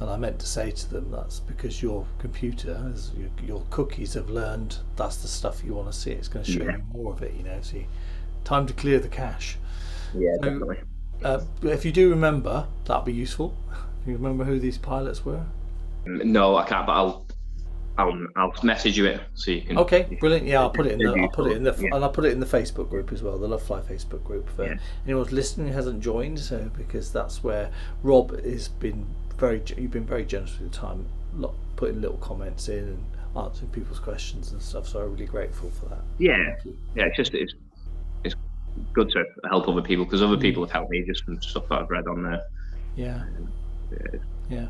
and 0.00 0.08
I 0.08 0.16
meant 0.16 0.38
to 0.40 0.46
say 0.46 0.70
to 0.70 0.90
them 0.90 1.10
that's 1.10 1.40
because 1.40 1.82
your 1.82 2.06
computer, 2.18 2.92
your, 3.16 3.28
your 3.46 3.62
cookies 3.70 4.14
have 4.14 4.30
learned 4.30 4.78
that's 4.96 5.16
the 5.18 5.28
stuff 5.28 5.62
you 5.64 5.74
want 5.74 5.92
to 5.92 5.98
see. 5.98 6.12
It's 6.12 6.28
going 6.28 6.44
to 6.44 6.50
show 6.52 6.64
Yeah. 6.64 6.76
you 6.78 6.82
more 6.92 7.12
of 7.12 7.22
it. 7.22 7.34
You 7.34 7.44
know, 7.44 7.58
so 7.60 7.76
you, 7.76 7.84
time 8.44 8.66
to 8.66 8.72
clear 8.72 8.98
the 8.98 9.08
cache. 9.08 9.58
yeah, 10.14 10.34
So- 10.36 10.42
definitely. 10.42 10.78
Uh, 11.22 11.40
if 11.62 11.84
you 11.84 11.92
do 11.92 12.10
remember, 12.10 12.66
that'd 12.86 13.04
be 13.04 13.12
useful. 13.12 13.54
Do 14.04 14.10
you 14.10 14.16
remember 14.16 14.42
who 14.42 14.58
these 14.58 14.76
pilots 14.76 15.24
were? 15.24 15.44
No, 16.04 16.56
I 16.56 16.64
can't. 16.64 16.84
But 16.84 16.94
I'll 16.94 17.26
I'll 17.98 18.26
I'll 18.36 18.54
message 18.62 18.96
you 18.96 19.06
it 19.06 19.20
so 19.34 19.50
you 19.50 19.62
can. 19.62 19.78
Okay, 19.78 20.16
brilliant. 20.18 20.46
Yeah, 20.46 20.60
I'll 20.60 20.70
put 20.70 20.86
it 20.86 20.92
in 20.92 20.98
the. 20.98 21.20
I'll 21.20 21.28
put 21.28 21.50
it 21.50 21.56
in 21.56 21.62
the. 21.62 21.74
yeah. 21.78 21.94
And 21.94 22.04
I'll 22.04 22.10
put 22.10 22.24
it 22.24 22.32
in 22.32 22.40
the 22.40 22.46
Facebook 22.46 22.88
group 22.88 23.12
as 23.12 23.22
well, 23.22 23.38
the 23.38 23.46
Love 23.46 23.62
Fly 23.62 23.80
Facebook 23.80 24.24
group. 24.24 24.48
For 24.50 24.64
Yeah. 24.64 24.78
anyone 25.04 25.24
who's 25.24 25.32
listening 25.32 25.68
who 25.68 25.74
hasn't 25.74 26.02
joined, 26.02 26.38
so 26.38 26.70
because 26.76 27.12
that's 27.12 27.44
where 27.44 27.70
Rob 28.02 28.42
has 28.44 28.68
been 28.68 29.06
very. 29.36 29.62
You've 29.76 29.90
been 29.90 30.06
very 30.06 30.24
generous 30.24 30.52
with 30.52 30.62
your 30.62 30.70
time, 30.70 31.06
putting 31.76 32.00
little 32.00 32.16
comments 32.16 32.68
in 32.68 32.78
and 32.78 33.04
answering 33.36 33.70
people's 33.70 33.98
questions 33.98 34.52
and 34.52 34.62
stuff. 34.62 34.88
So 34.88 35.00
I'm 35.00 35.12
really 35.12 35.26
grateful 35.26 35.70
for 35.70 35.86
that. 35.86 36.02
Yeah, 36.18 36.56
yeah. 36.94 37.04
It's 37.04 37.16
just 37.16 37.34
it's 37.34 37.54
it's 38.24 38.36
good 38.94 39.10
to 39.10 39.24
help 39.50 39.68
other 39.68 39.82
people 39.82 40.06
because 40.06 40.22
other 40.22 40.36
mm. 40.36 40.40
people 40.40 40.62
have 40.64 40.72
helped 40.72 40.90
me 40.90 41.02
just 41.06 41.24
from 41.24 41.40
stuff 41.42 41.68
that 41.68 41.80
I've 41.80 41.90
read 41.90 42.06
on 42.06 42.22
there. 42.22 42.42
Yeah, 42.96 43.24
Yeah, 43.90 44.20
yeah. 44.48 44.66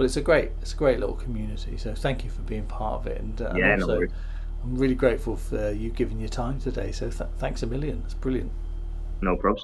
Well, 0.00 0.06
it's 0.06 0.16
a 0.16 0.22
great, 0.22 0.52
it's 0.62 0.72
a 0.72 0.76
great 0.76 0.98
little 0.98 1.14
community. 1.14 1.76
So 1.76 1.94
thank 1.94 2.24
you 2.24 2.30
for 2.30 2.40
being 2.40 2.64
part 2.64 3.00
of 3.02 3.06
it, 3.06 3.20
and, 3.20 3.38
uh, 3.42 3.50
and 3.50 3.58
Yeah, 3.58 3.76
no 3.76 3.82
also 3.82 3.98
worries. 3.98 4.12
I'm 4.64 4.74
really 4.74 4.94
grateful 4.94 5.36
for 5.36 5.72
you 5.72 5.90
giving 5.90 6.18
your 6.18 6.30
time 6.30 6.58
today. 6.58 6.90
So 6.90 7.10
th- 7.10 7.28
thanks 7.36 7.62
a 7.62 7.66
million. 7.66 8.00
It's 8.06 8.14
brilliant. 8.14 8.50
no 9.20 9.36
probs. 9.36 9.60